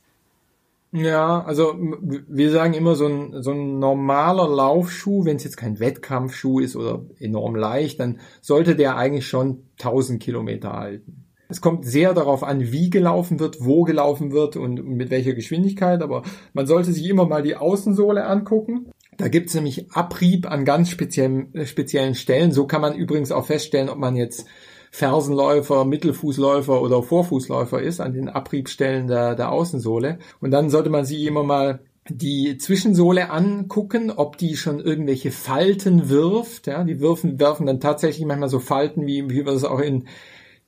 Ja, 0.91 1.45
also 1.45 1.75
wir 1.77 2.51
sagen 2.51 2.73
immer 2.73 2.95
so 2.95 3.07
ein, 3.07 3.43
so 3.43 3.51
ein 3.51 3.79
normaler 3.79 4.49
Laufschuh, 4.49 5.27
wenn 5.27 5.37
es 5.37 5.45
jetzt 5.45 5.59
kein 5.59 5.81
Wettkampfschuh 5.81 6.61
ist 6.61 6.77
oder 6.77 7.05
enorm 7.19 7.57
leicht, 7.57 8.01
dann 8.01 8.21
sollte 8.41 8.75
der 8.75 8.97
eigentlich 8.97 9.27
schon 9.27 9.65
1000 9.79 10.23
Kilometer 10.23 10.73
halten. 10.73 11.28
Es 11.49 11.61
kommt 11.63 11.87
sehr 11.87 12.13
darauf 12.13 12.43
an, 12.43 12.73
wie 12.73 12.91
gelaufen 12.91 13.41
wird, 13.41 13.57
wo 13.61 13.85
gelaufen 13.85 14.33
wird 14.33 14.57
und 14.57 14.85
mit 14.85 15.11
welcher 15.11 15.33
Geschwindigkeit, 15.33 16.03
aber 16.03 16.23
man 16.53 16.67
sollte 16.67 16.93
sich 16.93 17.09
immer 17.09 17.27
mal 17.27 17.43
die 17.43 17.57
Außensohle 17.57 18.27
angucken. 18.27 18.93
Da 19.17 19.29
gibt's 19.29 19.55
nämlich 19.55 19.91
Abrieb 19.93 20.51
an 20.51 20.65
ganz 20.65 20.91
speziellen, 20.91 21.55
äh, 21.55 21.67
speziellen 21.67 22.15
Stellen. 22.15 22.53
So 22.53 22.67
kann 22.67 22.83
man 22.83 22.95
übrigens 22.95 23.33
auch 23.33 23.47
feststellen, 23.47 23.89
ob 23.89 23.99
man 23.99 24.15
jetzt 24.15 24.47
Fersenläufer, 24.91 25.85
Mittelfußläufer 25.85 26.81
oder 26.81 27.03
Vorfußläufer 27.03 27.81
ist, 27.81 28.01
an 28.01 28.13
den 28.13 28.29
Abriebstellen 28.29 29.07
der, 29.07 29.35
der 29.35 29.51
Außensohle. 29.51 30.19
Und 30.41 30.51
dann 30.51 30.71
sollte 30.71 30.91
man 30.91 31.05
sich 31.05 31.25
immer 31.25 31.43
mal 31.43 31.81
die 32.09 32.57
Zwischensohle 32.57 33.31
angucken, 33.31 34.11
ob 34.11 34.39
die 34.39 34.57
schon 34.57 34.81
irgendwelche 34.81 35.31
Falten 35.31 36.09
wirft. 36.09 36.67
Ja, 36.67 36.85
die 36.85 37.01
werfen, 37.01 37.39
werfen 37.41 37.67
dann 37.67 37.81
tatsächlich 37.81 38.27
manchmal 38.27 38.49
so 38.49 38.61
Falten, 38.61 39.07
wie, 39.07 39.29
wie 39.29 39.45
wir 39.45 39.53
das 39.53 39.65
auch 39.65 39.81
in 39.81 40.07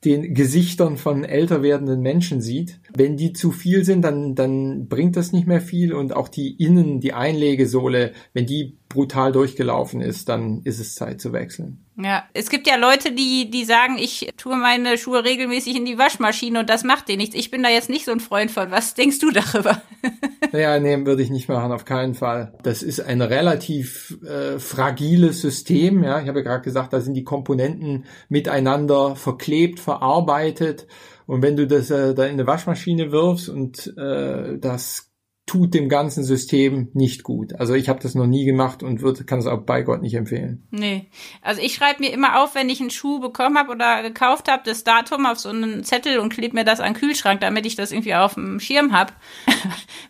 den 0.03 0.33
Gesichtern 0.33 0.97
von 0.97 1.23
älter 1.23 1.61
werdenden 1.61 2.01
Menschen 2.01 2.41
sieht. 2.41 2.79
Wenn 2.95 3.17
die 3.17 3.33
zu 3.33 3.51
viel 3.51 3.85
sind, 3.85 4.01
dann, 4.01 4.33
dann 4.33 4.87
bringt 4.87 5.15
das 5.15 5.31
nicht 5.31 5.45
mehr 5.45 5.61
viel 5.61 5.93
und 5.93 6.15
auch 6.15 6.27
die 6.27 6.55
Innen, 6.55 6.99
die 6.99 7.13
Einlegesohle, 7.13 8.13
wenn 8.33 8.47
die 8.47 8.77
brutal 8.93 9.31
durchgelaufen 9.31 10.01
ist, 10.01 10.29
dann 10.29 10.61
ist 10.63 10.79
es 10.79 10.95
Zeit 10.95 11.21
zu 11.21 11.33
wechseln. 11.33 11.85
Ja, 11.97 12.23
es 12.33 12.49
gibt 12.49 12.67
ja 12.67 12.77
Leute, 12.77 13.11
die, 13.11 13.49
die 13.49 13.65
sagen, 13.65 13.97
ich 13.97 14.29
tue 14.37 14.55
meine 14.55 14.97
Schuhe 14.97 15.23
regelmäßig 15.23 15.75
in 15.75 15.85
die 15.85 15.97
Waschmaschine 15.97 16.59
und 16.59 16.69
das 16.69 16.83
macht 16.83 17.07
dir 17.07 17.17
nichts. 17.17 17.35
Ich 17.35 17.51
bin 17.51 17.63
da 17.63 17.69
jetzt 17.69 17.89
nicht 17.89 18.05
so 18.05 18.11
ein 18.11 18.19
Freund 18.19 18.49
von. 18.49 18.71
Was 18.71 18.93
denkst 18.93 19.19
du 19.19 19.31
darüber? 19.31 19.81
Ja, 20.53 20.77
nee, 20.79 21.05
würde 21.05 21.23
ich 21.23 21.29
nicht 21.29 21.47
machen, 21.47 21.71
auf 21.71 21.85
keinen 21.85 22.13
Fall. 22.13 22.53
Das 22.61 22.83
ist 22.83 22.99
ein 22.99 23.21
relativ 23.21 24.17
äh, 24.25 24.59
fragiles 24.59 25.39
System. 25.39 26.03
Ja, 26.03 26.19
ich 26.19 26.27
habe 26.27 26.39
ja 26.39 26.43
gerade 26.43 26.63
gesagt, 26.63 26.91
da 26.91 26.99
sind 26.99 27.13
die 27.13 27.23
Komponenten 27.23 28.03
miteinander 28.27 29.15
verklebt, 29.15 29.79
verarbeitet. 29.79 30.87
Und 31.25 31.41
wenn 31.41 31.55
du 31.55 31.67
das 31.67 31.89
äh, 31.89 32.13
da 32.13 32.25
in 32.25 32.33
eine 32.33 32.47
Waschmaschine 32.47 33.13
wirfst 33.13 33.47
und 33.47 33.95
äh, 33.97 34.57
das 34.57 35.10
tut 35.51 35.73
dem 35.73 35.89
ganzen 35.89 36.23
System 36.23 36.87
nicht 36.93 37.23
gut. 37.23 37.55
Also 37.59 37.73
ich 37.73 37.89
habe 37.89 37.99
das 37.99 38.15
noch 38.15 38.25
nie 38.25 38.45
gemacht 38.45 38.83
und 38.83 39.01
würde, 39.01 39.25
kann 39.25 39.39
es 39.39 39.47
auch 39.47 39.63
bei 39.63 39.81
Gott 39.81 40.01
nicht 40.01 40.13
empfehlen. 40.13 40.65
Nee. 40.71 41.09
Also 41.41 41.61
ich 41.61 41.75
schreibe 41.75 41.99
mir 41.99 42.13
immer 42.13 42.41
auf, 42.41 42.55
wenn 42.55 42.69
ich 42.69 42.79
einen 42.79 42.89
Schuh 42.89 43.19
bekommen 43.19 43.57
habe 43.57 43.73
oder 43.73 44.01
gekauft 44.01 44.49
habe, 44.49 44.63
das 44.63 44.85
Datum 44.85 45.25
auf 45.25 45.39
so 45.39 45.49
einen 45.49 45.83
Zettel 45.83 46.19
und 46.19 46.31
klebe 46.31 46.55
mir 46.55 46.63
das 46.63 46.79
an 46.79 46.93
den 46.93 47.01
Kühlschrank, 47.01 47.41
damit 47.41 47.65
ich 47.65 47.75
das 47.75 47.91
irgendwie 47.91 48.15
auf 48.15 48.35
dem 48.35 48.61
Schirm 48.61 48.93
habe. 48.93 49.11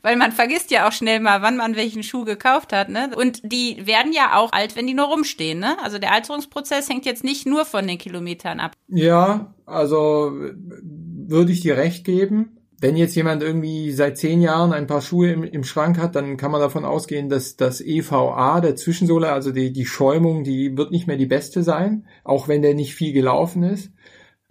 Weil 0.04 0.16
man 0.16 0.32
vergisst 0.32 0.70
ja 0.70 0.88
auch 0.88 0.92
schnell 0.92 1.20
mal, 1.20 1.42
wann 1.42 1.58
man 1.58 1.76
welchen 1.76 2.04
Schuh 2.04 2.24
gekauft 2.24 2.72
hat. 2.72 2.90
Ne? 2.90 3.10
Und 3.18 3.42
die 3.44 3.88
werden 3.88 4.14
ja 4.14 4.38
auch 4.38 4.52
alt, 4.52 4.76
wenn 4.76 4.86
die 4.86 4.94
nur 4.94 5.08
rumstehen. 5.08 5.58
Ne? 5.58 5.76
Also 5.82 5.98
der 5.98 6.14
Alterungsprozess 6.14 6.88
hängt 6.88 7.08
jetzt 7.08 7.24
nicht 7.24 7.48
nur 7.48 7.66
von 7.66 7.88
den 7.88 7.98
Kilometern 7.98 8.60
ab. 8.60 8.74
Ja, 8.90 9.56
also 9.66 10.34
würde 10.36 11.52
ich 11.52 11.62
dir 11.62 11.78
recht 11.78 12.06
geben 12.06 12.61
wenn 12.82 12.98
jetzt 12.98 13.15
jemand 13.15 13.41
irgendwie 13.44 13.91
seit 13.91 14.17
zehn 14.17 14.41
Jahren 14.41 14.74
ein 14.74 14.88
paar 14.88 15.02
Schuhe 15.02 15.32
im, 15.32 15.44
im, 15.44 15.63
Schrank 15.63 16.00
hat, 16.00 16.15
dann 16.15 16.36
kann 16.36 16.50
man 16.50 16.60
davon 16.60 16.84
ausgehen, 16.84 17.30
dass 17.30 17.56
das 17.56 17.80
EVA 17.80 18.60
der 18.60 18.76
Zwischensohle, 18.76 19.32
also 19.32 19.52
die, 19.52 19.72
die 19.72 19.86
Schäumung, 19.86 20.44
die 20.44 20.76
wird 20.76 20.91
nicht 20.91 21.06
mehr 21.06 21.17
die 21.17 21.28
beste 21.28 21.62
sein, 21.62 22.08
auch 22.24 22.48
wenn 22.48 22.63
der 22.63 22.74
nicht 22.74 22.96
viel 22.96 23.13
gelaufen 23.13 23.62
ist. 23.62 23.91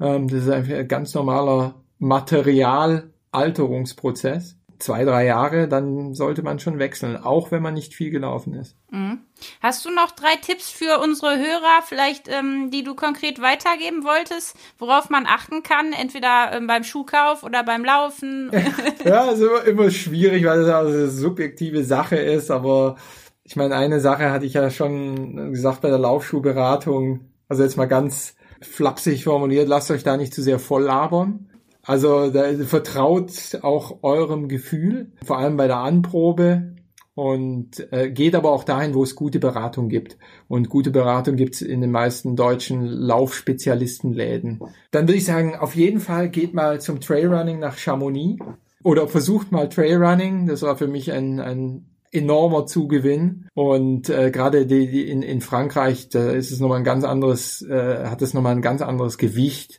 Ähm, 0.00 0.28
das 0.28 0.44
ist 0.44 0.50
einfach 0.50 0.74
ein 0.74 0.86
ganz 0.86 1.12
normaler 1.12 1.82
Materialalterungsprozess 1.98 4.59
zwei, 4.82 5.04
drei 5.04 5.26
Jahre, 5.26 5.68
dann 5.68 6.14
sollte 6.14 6.42
man 6.42 6.58
schon 6.58 6.78
wechseln, 6.78 7.16
auch 7.16 7.50
wenn 7.50 7.62
man 7.62 7.74
nicht 7.74 7.94
viel 7.94 8.10
gelaufen 8.10 8.54
ist. 8.54 8.76
Mhm. 8.90 9.20
Hast 9.60 9.84
du 9.84 9.90
noch 9.90 10.10
drei 10.10 10.36
Tipps 10.40 10.70
für 10.70 10.98
unsere 11.00 11.36
Hörer, 11.36 11.82
vielleicht, 11.84 12.28
ähm, 12.28 12.70
die 12.70 12.82
du 12.82 12.94
konkret 12.94 13.40
weitergeben 13.40 14.04
wolltest, 14.04 14.56
worauf 14.78 15.10
man 15.10 15.26
achten 15.26 15.62
kann, 15.62 15.92
entweder 15.92 16.52
ähm, 16.52 16.66
beim 16.66 16.84
Schuhkauf 16.84 17.42
oder 17.42 17.62
beim 17.62 17.84
Laufen? 17.84 18.50
ja, 19.04 19.30
ist 19.30 19.42
immer, 19.66 19.90
schwierig, 19.90 20.44
weil 20.44 20.60
das 20.60 20.68
ja 20.68 20.80
eine 20.80 21.08
subjektive 21.08 21.84
Sache 21.84 22.16
ist, 22.16 22.50
aber 22.50 22.96
ich 23.44 23.56
meine, 23.56 23.74
eine 23.74 24.00
Sache 24.00 24.30
hatte 24.30 24.46
ich 24.46 24.54
ja 24.54 24.70
schon 24.70 25.52
gesagt 25.52 25.80
bei 25.80 25.88
der 25.88 25.98
Laufschuhberatung, 25.98 27.32
also 27.48 27.62
jetzt 27.62 27.76
mal 27.76 27.88
ganz 27.88 28.36
flapsig 28.62 29.24
formuliert, 29.24 29.68
lasst 29.68 29.90
euch 29.90 30.02
da 30.02 30.16
nicht 30.16 30.34
zu 30.34 30.42
sehr 30.42 30.58
voll 30.58 30.84
labern. 30.84 31.49
Also 31.82 32.30
da, 32.30 32.52
vertraut 32.64 33.58
auch 33.62 34.02
eurem 34.02 34.48
Gefühl, 34.48 35.12
vor 35.24 35.38
allem 35.38 35.56
bei 35.56 35.66
der 35.66 35.78
Anprobe 35.78 36.74
und 37.14 37.92
äh, 37.92 38.10
geht 38.10 38.34
aber 38.34 38.50
auch 38.50 38.64
dahin, 38.64 38.94
wo 38.94 39.02
es 39.02 39.14
gute 39.14 39.40
Beratung 39.40 39.88
gibt. 39.88 40.16
Und 40.48 40.68
gute 40.68 40.90
Beratung 40.90 41.36
gibt's 41.36 41.60
in 41.60 41.80
den 41.80 41.90
meisten 41.90 42.36
deutschen 42.36 42.86
Laufspezialistenläden. 42.86 44.60
Dann 44.90 45.06
würde 45.06 45.18
ich 45.18 45.24
sagen, 45.24 45.56
auf 45.56 45.74
jeden 45.74 46.00
Fall 46.00 46.30
geht 46.30 46.54
mal 46.54 46.80
zum 46.80 47.00
Trailrunning 47.00 47.58
nach 47.58 47.76
Chamonix 47.76 48.42
oder 48.82 49.08
versucht 49.08 49.52
mal 49.52 49.68
Trailrunning. 49.68 50.46
Das 50.46 50.62
war 50.62 50.76
für 50.76 50.88
mich 50.88 51.12
ein, 51.12 51.40
ein 51.40 51.86
enormer 52.12 52.66
Zugewinn 52.66 53.48
und 53.54 54.08
äh, 54.08 54.30
gerade 54.30 54.66
die, 54.66 54.90
die 54.90 55.08
in, 55.08 55.22
in 55.22 55.40
Frankreich 55.40 56.08
da 56.08 56.30
ist 56.30 56.50
es 56.50 56.58
nochmal 56.58 56.78
ein 56.78 56.84
ganz 56.84 57.04
anderes 57.04 57.62
äh, 57.62 58.06
hat 58.06 58.20
es 58.20 58.34
nochmal 58.34 58.56
ein 58.56 58.62
ganz 58.62 58.82
anderes 58.82 59.16
Gewicht 59.16 59.78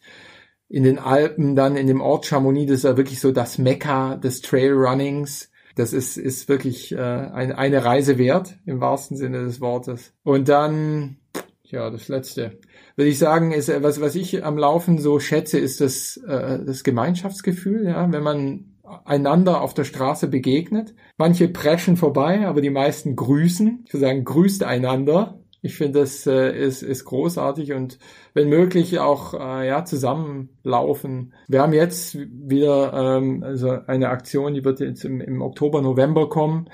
in 0.71 0.83
den 0.83 0.99
Alpen, 0.99 1.55
dann 1.55 1.75
in 1.75 1.87
dem 1.87 1.99
Ort 1.99 2.25
Chamonix, 2.25 2.69
das 2.69 2.77
ist 2.77 2.83
ja 2.85 2.95
wirklich 2.95 3.19
so 3.19 3.33
das 3.33 3.57
Mekka 3.57 4.15
des 4.15 4.41
Trailrunnings. 4.41 5.51
Das 5.75 5.91
ist, 5.91 6.17
ist 6.17 6.47
wirklich 6.47 6.93
äh, 6.93 6.97
ein, 6.97 7.51
eine 7.51 7.83
Reise 7.83 8.17
wert, 8.17 8.57
im 8.65 8.79
wahrsten 8.79 9.17
Sinne 9.17 9.43
des 9.43 9.59
Wortes. 9.59 10.13
Und 10.23 10.47
dann, 10.47 11.17
ja, 11.63 11.89
das 11.89 12.07
Letzte. 12.07 12.57
Würde 12.95 13.09
ich 13.09 13.19
sagen, 13.19 13.51
ist, 13.51 13.69
was, 13.83 13.99
was 13.99 14.15
ich 14.15 14.45
am 14.45 14.57
Laufen 14.57 14.97
so 14.97 15.19
schätze, 15.19 15.59
ist 15.59 15.81
das, 15.81 16.17
äh, 16.25 16.59
das 16.65 16.83
Gemeinschaftsgefühl, 16.83 17.85
ja, 17.85 18.09
wenn 18.11 18.23
man 18.23 18.71
einander 19.05 19.61
auf 19.61 19.73
der 19.73 19.83
Straße 19.83 20.27
begegnet. 20.27 20.93
Manche 21.17 21.49
preschen 21.49 21.97
vorbei, 21.97 22.47
aber 22.47 22.61
die 22.61 22.69
meisten 22.69 23.17
grüßen. 23.17 23.83
Ich 23.85 23.93
würde 23.93 24.05
sagen, 24.05 24.23
grüßt 24.23 24.63
einander. 24.63 25.40
Ich 25.63 25.75
finde, 25.75 25.99
das 25.99 26.25
äh, 26.25 26.57
ist, 26.57 26.81
ist 26.81 27.05
großartig 27.05 27.73
und 27.73 27.99
wenn 28.33 28.49
möglich 28.49 28.97
auch 28.97 29.35
äh, 29.35 29.67
ja 29.67 29.85
zusammenlaufen. 29.85 31.33
Wir 31.47 31.61
haben 31.61 31.73
jetzt 31.73 32.17
wieder 32.17 32.93
ähm, 32.93 33.43
also 33.43 33.69
eine 33.85 34.09
Aktion, 34.09 34.55
die 34.55 34.65
wird 34.65 34.79
jetzt 34.79 35.05
im, 35.05 35.21
im 35.21 35.41
Oktober, 35.41 35.83
November 35.83 36.29
kommen. 36.29 36.67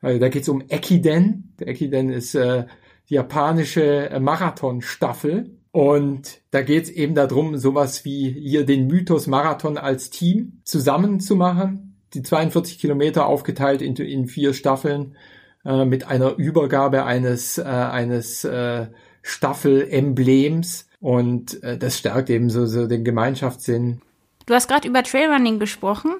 Also 0.00 0.18
da 0.18 0.28
geht 0.28 0.42
es 0.42 0.48
um 0.48 0.62
Ekiden. 0.68 1.54
Der 1.60 1.68
Ekiden 1.68 2.10
ist 2.10 2.34
äh, 2.34 2.64
die 3.08 3.14
japanische 3.14 4.10
äh, 4.10 4.18
Marathonstaffel. 4.18 5.56
Und 5.70 6.40
da 6.50 6.62
geht 6.62 6.84
es 6.84 6.90
eben 6.90 7.14
darum, 7.14 7.56
sowas 7.56 8.04
wie 8.04 8.28
hier 8.30 8.66
den 8.66 8.88
Mythos 8.88 9.28
Marathon 9.28 9.78
als 9.78 10.10
Team 10.10 10.60
zusammenzumachen. 10.64 12.00
Die 12.12 12.22
42 12.22 12.80
Kilometer 12.80 13.26
aufgeteilt 13.26 13.82
in, 13.82 13.94
in 13.94 14.26
vier 14.26 14.52
Staffeln 14.52 15.16
äh, 15.64 15.84
mit 15.84 16.06
einer 16.06 16.36
Übergabe 16.36 17.04
eines, 17.04 17.58
äh, 17.58 17.62
eines 17.62 18.44
äh, 18.44 18.86
Staffel-Emblems 19.22 20.88
und 21.00 21.62
äh, 21.62 21.78
das 21.78 21.98
stärkt 21.98 22.30
eben 22.30 22.50
so, 22.50 22.66
so 22.66 22.86
den 22.86 23.04
Gemeinschaftssinn. 23.04 24.00
Du 24.46 24.54
hast 24.54 24.68
gerade 24.68 24.88
über 24.88 25.04
Trailrunning 25.04 25.60
gesprochen. 25.60 26.14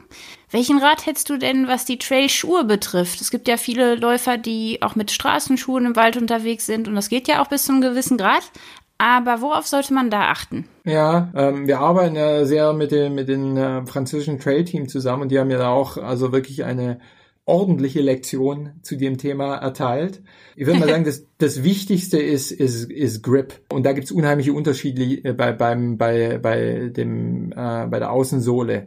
Welchen 0.51 0.79
Rat 0.79 1.07
hättest 1.07 1.29
du 1.29 1.39
denn, 1.39 1.67
was 1.67 1.85
die 1.85 1.99
Trailschuhe 1.99 2.65
betrifft? 2.65 3.21
Es 3.21 3.31
gibt 3.31 3.49
ja 3.49 3.57
viele 3.57 3.97
Läufer, 3.97 4.39
die 4.39 4.81
auch 4.81 4.95
mit 4.95 5.11
Straßenschuhen 5.11 5.87
im 5.87 5.97
Wald 5.97 6.17
unterwegs 6.17 6.67
sind 6.67 6.87
und 6.87 6.95
das 6.95 7.09
geht 7.09 7.27
ja 7.27 7.43
auch 7.43 7.49
bis 7.49 7.65
zu 7.65 7.73
einem 7.73 7.81
gewissen 7.81 8.19
Grad. 8.19 8.51
Aber 8.99 9.41
worauf 9.41 9.67
sollte 9.67 9.93
man 9.93 10.11
da 10.11 10.31
achten? 10.31 10.69
Ja, 10.85 11.33
ähm, 11.35 11.67
wir 11.67 11.81
arbeiten 11.81 12.15
ja 12.15 12.45
sehr 12.45 12.73
mit 12.73 12.93
dem 12.93 13.17
mit 13.17 13.29
den 13.29 13.57
äh, 13.57 13.85
französischen 13.85 14.39
Trail 14.39 14.65
Team 14.65 14.89
zusammen 14.89 15.23
und 15.23 15.33
die 15.33 15.41
haben 15.41 15.51
ja 15.51 15.69
auch 15.69 15.97
also 15.97 16.31
wirklich 16.31 16.63
eine 16.63 17.01
ordentliche 17.45 18.01
Lektion 18.01 18.75
zu 18.83 18.97
dem 18.97 19.19
Thema 19.19 19.57
erteilt. 19.57 20.23
Ich 20.55 20.67
würde 20.67 20.79
mal 20.79 20.89
sagen, 20.89 21.05
das, 21.05 21.27
das 21.39 21.65
Wichtigste 21.65 22.19
ist, 22.19 22.53
ist, 22.53 22.91
ist 22.91 23.23
Grip. 23.23 23.61
Und 23.73 23.85
da 23.85 23.93
gibt 23.93 24.05
es 24.05 24.13
unheimliche 24.13 24.53
Unterschiede 24.53 25.03
äh, 25.29 25.33
bei, 25.33 25.53
beim, 25.53 25.99
bei, 25.99 26.39
bei, 26.39 26.91
dem, 26.95 27.51
äh, 27.53 27.87
bei 27.87 27.99
der 27.99 28.13
Außensohle. 28.13 28.87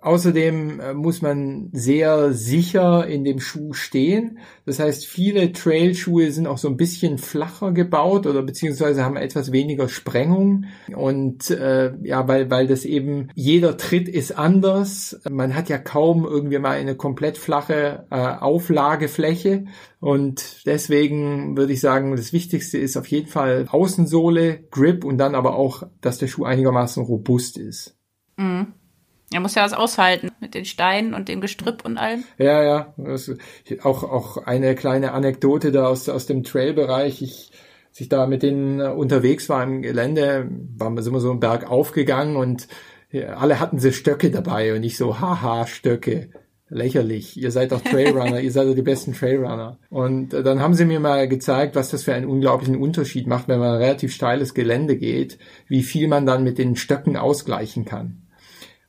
Außerdem 0.00 0.80
äh, 0.80 0.94
muss 0.94 1.22
man 1.22 1.70
sehr 1.72 2.32
sicher 2.32 3.06
in 3.06 3.24
dem 3.24 3.40
Schuh 3.40 3.72
stehen. 3.72 4.38
Das 4.66 4.78
heißt, 4.78 5.06
viele 5.06 5.52
Trailschuhe 5.52 6.30
sind 6.30 6.46
auch 6.46 6.58
so 6.58 6.68
ein 6.68 6.76
bisschen 6.76 7.18
flacher 7.18 7.72
gebaut 7.72 8.26
oder 8.26 8.42
beziehungsweise 8.42 9.04
haben 9.04 9.16
etwas 9.16 9.52
weniger 9.52 9.88
Sprengung. 9.88 10.66
Und 10.94 11.50
äh, 11.50 11.94
ja, 12.02 12.28
weil, 12.28 12.50
weil 12.50 12.66
das 12.66 12.84
eben 12.84 13.28
jeder 13.34 13.78
Tritt 13.78 14.08
ist 14.08 14.36
anders. 14.36 15.18
Man 15.28 15.54
hat 15.54 15.70
ja 15.70 15.78
kaum 15.78 16.24
irgendwie 16.24 16.58
mal 16.58 16.76
eine 16.76 16.94
komplett 16.94 17.38
flache 17.38 18.06
äh, 18.10 18.16
Auflagefläche. 18.16 19.64
Und 19.98 20.66
deswegen 20.66 21.56
würde 21.56 21.72
ich 21.72 21.80
sagen, 21.80 22.14
das 22.14 22.34
Wichtigste 22.34 22.76
ist 22.76 22.96
auf 22.96 23.06
jeden 23.06 23.28
Fall 23.28 23.66
Außensohle, 23.68 24.60
Grip 24.70 25.04
und 25.04 25.16
dann 25.16 25.34
aber 25.34 25.56
auch, 25.56 25.84
dass 26.02 26.18
der 26.18 26.26
Schuh 26.26 26.44
einigermaßen 26.44 27.02
robust 27.02 27.56
ist. 27.56 27.96
Mhm. 28.36 28.74
Er 29.32 29.40
muss 29.40 29.54
ja 29.54 29.64
was 29.64 29.72
aushalten 29.72 30.30
mit 30.40 30.54
den 30.54 30.64
Steinen 30.64 31.12
und 31.12 31.28
dem 31.28 31.40
Gestrüpp 31.40 31.84
und 31.84 31.98
allem. 31.98 32.24
Ja, 32.38 32.62
ja. 32.62 32.94
Auch, 33.82 34.04
auch 34.04 34.36
eine 34.46 34.74
kleine 34.74 35.12
Anekdote 35.12 35.72
da 35.72 35.86
aus, 35.86 36.08
aus 36.08 36.26
dem 36.26 36.44
Trailbereich. 36.44 37.22
Ich, 37.22 37.50
als 37.90 38.00
ich 38.00 38.08
da 38.08 38.26
mit 38.26 38.42
denen 38.42 38.80
unterwegs 38.80 39.48
war 39.48 39.64
im 39.64 39.82
Gelände, 39.82 40.48
waren 40.76 40.94
wir, 40.94 41.02
sind 41.02 41.12
wir 41.12 41.20
so 41.20 41.30
einen 41.30 41.40
Berg 41.40 41.68
aufgegangen 41.68 42.36
und 42.36 42.68
alle 43.36 43.60
hatten 43.60 43.78
sie 43.78 43.92
Stöcke 43.92 44.30
dabei 44.30 44.74
und 44.74 44.82
ich 44.82 44.96
so, 44.96 45.20
haha, 45.20 45.66
Stöcke. 45.66 46.30
Lächerlich. 46.68 47.36
Ihr 47.36 47.52
seid 47.52 47.70
doch 47.70 47.80
Trailrunner, 47.80 48.40
ihr 48.42 48.50
seid 48.50 48.66
doch 48.66 48.74
die 48.74 48.82
besten 48.82 49.12
Trailrunner. 49.12 49.78
Und 49.88 50.30
dann 50.30 50.60
haben 50.60 50.74
sie 50.74 50.84
mir 50.84 50.98
mal 50.98 51.28
gezeigt, 51.28 51.76
was 51.76 51.90
das 51.90 52.02
für 52.02 52.12
einen 52.12 52.26
unglaublichen 52.26 52.76
Unterschied 52.76 53.28
macht, 53.28 53.46
wenn 53.46 53.60
man 53.60 53.74
ein 53.74 53.82
relativ 53.82 54.12
steiles 54.12 54.52
Gelände 54.52 54.96
geht, 54.96 55.38
wie 55.68 55.84
viel 55.84 56.08
man 56.08 56.26
dann 56.26 56.42
mit 56.42 56.58
den 56.58 56.74
Stöcken 56.74 57.16
ausgleichen 57.16 57.84
kann. 57.84 58.25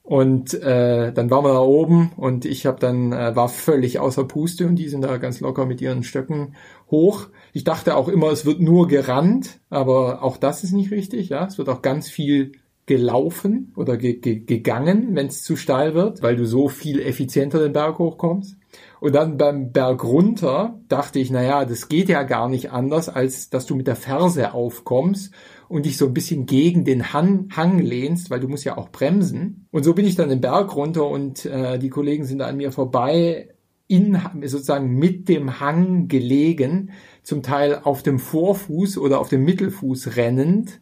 Und 0.08 0.54
äh, 0.54 1.12
dann 1.12 1.30
waren 1.30 1.44
wir 1.44 1.52
da 1.52 1.60
oben 1.60 2.14
und 2.16 2.46
ich 2.46 2.66
habe 2.66 2.80
dann 2.80 3.12
äh, 3.12 3.36
war 3.36 3.50
völlig 3.50 4.00
außer 4.00 4.24
Puste 4.24 4.66
und 4.66 4.78
die 4.78 4.88
sind 4.88 5.02
da 5.02 5.18
ganz 5.18 5.42
locker 5.42 5.66
mit 5.66 5.82
ihren 5.82 6.04
Stöcken 6.04 6.56
hoch. 6.90 7.28
Ich 7.52 7.66
dachte 7.66 7.98
auch 7.98 8.08
immer, 8.08 8.32
es 8.32 8.46
wird 8.46 8.62
nur 8.62 8.88
gerannt, 8.88 9.60
aber 9.70 10.24
auch 10.24 10.38
das 10.38 10.64
ist 10.64 10.72
nicht 10.72 10.92
richtig. 10.92 11.28
Ja, 11.28 11.46
es 11.46 11.58
wird 11.58 11.68
auch 11.68 11.82
ganz 11.82 12.08
viel 12.08 12.54
gelaufen 12.86 13.74
oder 13.76 13.98
ge 13.98 14.14
ge 14.14 14.40
gegangen, 14.46 15.10
wenn 15.14 15.28
es 15.28 15.44
zu 15.44 15.58
steil 15.58 15.94
wird, 15.94 16.22
weil 16.22 16.38
du 16.38 16.46
so 16.46 16.70
viel 16.70 17.02
effizienter 17.02 17.60
den 17.60 17.74
Berg 17.74 18.00
hochkommst. 18.00 18.56
Und 19.02 19.14
dann 19.14 19.38
beim 19.38 19.74
Berg 19.74 20.06
runter 20.06 20.80
dachte 20.88 21.20
ich, 21.20 21.32
na 21.32 21.44
ja, 21.44 21.66
das 21.66 21.90
geht 21.90 22.08
ja 22.08 22.24
gar 22.24 22.48
nicht 22.48 22.72
anders, 22.72 23.10
als 23.10 23.50
dass 23.50 23.66
du 23.66 23.76
mit 23.76 23.88
der 23.88 23.98
Ferse 23.98 24.54
aufkommst 24.54 25.34
und 25.70 25.86
dich 25.86 25.98
so 25.98 26.06
ein 26.08 26.14
bisschen 26.14 26.46
gegen 26.46 26.86
den 26.86 27.14
Hang, 27.14 27.50
Hang 27.56 27.80
lehnst, 27.80 28.30
weil 28.30 28.40
du 28.40 28.48
musst 28.48 28.66
ja 28.66 28.78
auch 28.78 28.90
bremsen. 28.90 29.68
Und 29.72 29.84
so 29.84 29.94
bin 29.94 30.06
ich 30.06 30.16
dann 30.16 30.30
den 30.30 30.42
Berg 30.42 30.76
runter 30.76 31.08
und 31.08 31.46
äh, 31.46 31.78
die 31.78 31.90
Kollegen 31.90 32.26
sind 32.26 32.42
an 32.42 32.58
mir 32.58 32.72
vorbei, 32.72 33.50
in, 33.88 34.20
sozusagen 34.44 34.98
mit 34.98 35.30
dem 35.30 35.60
Hang 35.60 36.08
gelegen, 36.08 36.92
zum 37.24 37.42
Teil 37.44 37.82
auf 37.84 38.04
dem 38.04 38.20
Vorfuß 38.20 38.98
oder 38.98 39.20
auf 39.20 39.30
dem 39.30 39.44
Mittelfuß 39.44 40.16
rennend 40.16 40.82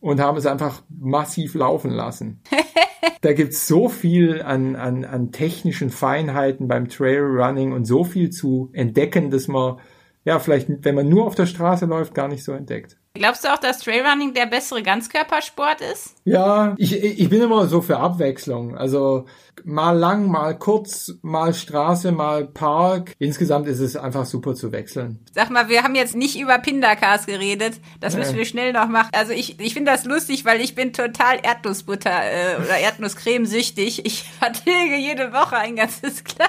und 0.00 0.20
haben 0.20 0.38
es 0.38 0.46
einfach 0.46 0.82
massiv 0.88 1.54
laufen 1.54 1.90
lassen. 1.90 2.40
da 3.22 3.32
gibt's 3.32 3.66
so 3.66 3.88
viel 3.88 4.42
an, 4.42 4.76
an, 4.76 5.04
an 5.04 5.32
technischen 5.32 5.90
Feinheiten 5.90 6.68
beim 6.68 6.88
Trailrunning 6.88 7.72
und 7.72 7.86
so 7.86 8.04
viel 8.04 8.30
zu 8.30 8.70
entdecken, 8.72 9.30
dass 9.30 9.48
man 9.48 9.78
ja 10.24 10.38
vielleicht, 10.38 10.68
wenn 10.84 10.94
man 10.94 11.08
nur 11.08 11.26
auf 11.26 11.34
der 11.34 11.46
Straße 11.46 11.86
läuft, 11.86 12.14
gar 12.14 12.28
nicht 12.28 12.44
so 12.44 12.52
entdeckt. 12.52 12.98
Glaubst 13.16 13.44
du 13.44 13.48
auch, 13.48 13.58
dass 13.58 13.78
Trailrunning 13.78 14.34
der 14.34 14.46
bessere 14.46 14.82
Ganzkörpersport 14.82 15.80
ist? 15.80 16.16
Ja, 16.24 16.74
ich, 16.78 16.92
ich 16.92 17.28
bin 17.28 17.42
immer 17.42 17.68
so 17.68 17.80
für 17.80 17.98
Abwechslung. 17.98 18.76
Also 18.76 19.26
mal 19.64 19.92
lang, 19.92 20.28
mal 20.28 20.58
kurz, 20.58 21.14
mal 21.22 21.54
Straße, 21.54 22.12
mal 22.12 22.46
Park. 22.46 23.14
Insgesamt 23.18 23.66
ist 23.66 23.80
es 23.80 23.96
einfach 23.96 24.26
super 24.26 24.54
zu 24.54 24.72
wechseln. 24.72 25.18
Sag 25.32 25.50
mal, 25.50 25.68
wir 25.68 25.82
haben 25.82 25.94
jetzt 25.94 26.16
nicht 26.16 26.38
über 26.38 26.58
Pindakas 26.58 27.26
geredet. 27.26 27.80
Das 28.00 28.16
müssen 28.16 28.36
wir 28.36 28.44
schnell 28.44 28.72
noch 28.72 28.88
machen. 28.88 29.10
Also 29.12 29.32
ich, 29.32 29.60
ich 29.60 29.74
finde 29.74 29.92
das 29.92 30.04
lustig, 30.04 30.44
weil 30.44 30.60
ich 30.60 30.74
bin 30.74 30.92
total 30.92 31.38
Erdnussbutter 31.42 32.10
äh, 32.10 32.56
oder 32.56 32.78
Erdnusscreme 32.78 33.46
süchtig. 33.46 34.04
Ich 34.04 34.24
vertilge 34.38 34.96
jede 34.96 35.32
Woche 35.32 35.56
ein 35.56 35.76
ganzes 35.76 36.24
Glas. 36.24 36.48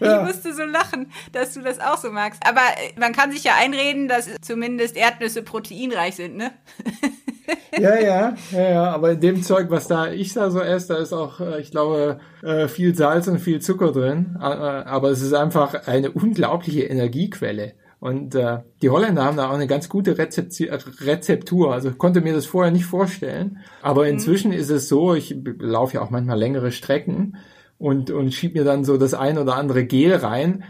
Ja. 0.00 0.20
Ich 0.20 0.26
musste 0.26 0.54
so 0.54 0.64
lachen, 0.64 1.10
dass 1.32 1.54
du 1.54 1.62
das 1.62 1.80
auch 1.80 1.98
so 1.98 2.10
magst. 2.10 2.46
Aber 2.46 2.60
äh, 2.60 2.98
man 2.98 3.12
kann 3.12 3.32
sich 3.32 3.44
ja 3.44 3.54
einreden, 3.56 4.08
dass 4.08 4.28
zumindest 4.40 4.96
Erdnüsse 4.96 5.42
proteinreich 5.42 6.16
sind, 6.16 6.36
ne? 6.36 6.52
ja, 7.78 7.98
ja, 7.98 8.34
ja, 8.52 8.70
ja, 8.70 8.90
aber 8.90 9.12
in 9.12 9.20
dem 9.20 9.42
Zeug, 9.42 9.70
was 9.70 9.88
da 9.88 10.10
ich 10.10 10.32
da 10.32 10.50
so 10.50 10.60
esse, 10.60 10.94
da 10.94 10.96
ist 10.98 11.12
auch, 11.12 11.40
äh, 11.40 11.60
ich 11.60 11.70
glaube, 11.70 12.18
äh, 12.42 12.68
viel 12.68 12.94
Salz 12.94 13.28
und 13.28 13.38
viel 13.38 13.60
Zucker 13.60 13.92
drin. 13.92 14.36
Aber 14.38 15.10
es 15.10 15.22
ist 15.22 15.32
einfach 15.32 15.86
eine 15.86 16.10
unglaubliche 16.10 16.82
Energiequelle. 16.82 17.74
Und 17.98 18.34
äh, 18.34 18.58
die 18.82 18.90
Holländer 18.90 19.24
haben 19.24 19.36
da 19.36 19.48
auch 19.48 19.54
eine 19.54 19.66
ganz 19.66 19.88
gute 19.88 20.16
Rezeptur. 20.18 21.72
Also 21.72 21.88
ich 21.90 21.98
konnte 21.98 22.20
mir 22.20 22.34
das 22.34 22.46
vorher 22.46 22.70
nicht 22.70 22.84
vorstellen. 22.84 23.58
Aber 23.82 24.02
mhm. 24.02 24.10
inzwischen 24.10 24.50
mhm. 24.52 24.58
ist 24.58 24.70
es 24.70 24.88
so, 24.88 25.14
ich 25.14 25.36
laufe 25.58 25.94
ja 25.94 26.02
auch 26.02 26.10
manchmal 26.10 26.38
längere 26.38 26.72
Strecken 26.72 27.36
und, 27.78 28.10
und 28.10 28.32
schieb 28.32 28.54
mir 28.54 28.64
dann 28.64 28.84
so 28.84 28.96
das 28.96 29.14
ein 29.14 29.38
oder 29.38 29.56
andere 29.56 29.84
Gel 29.84 30.14
rein. 30.14 30.64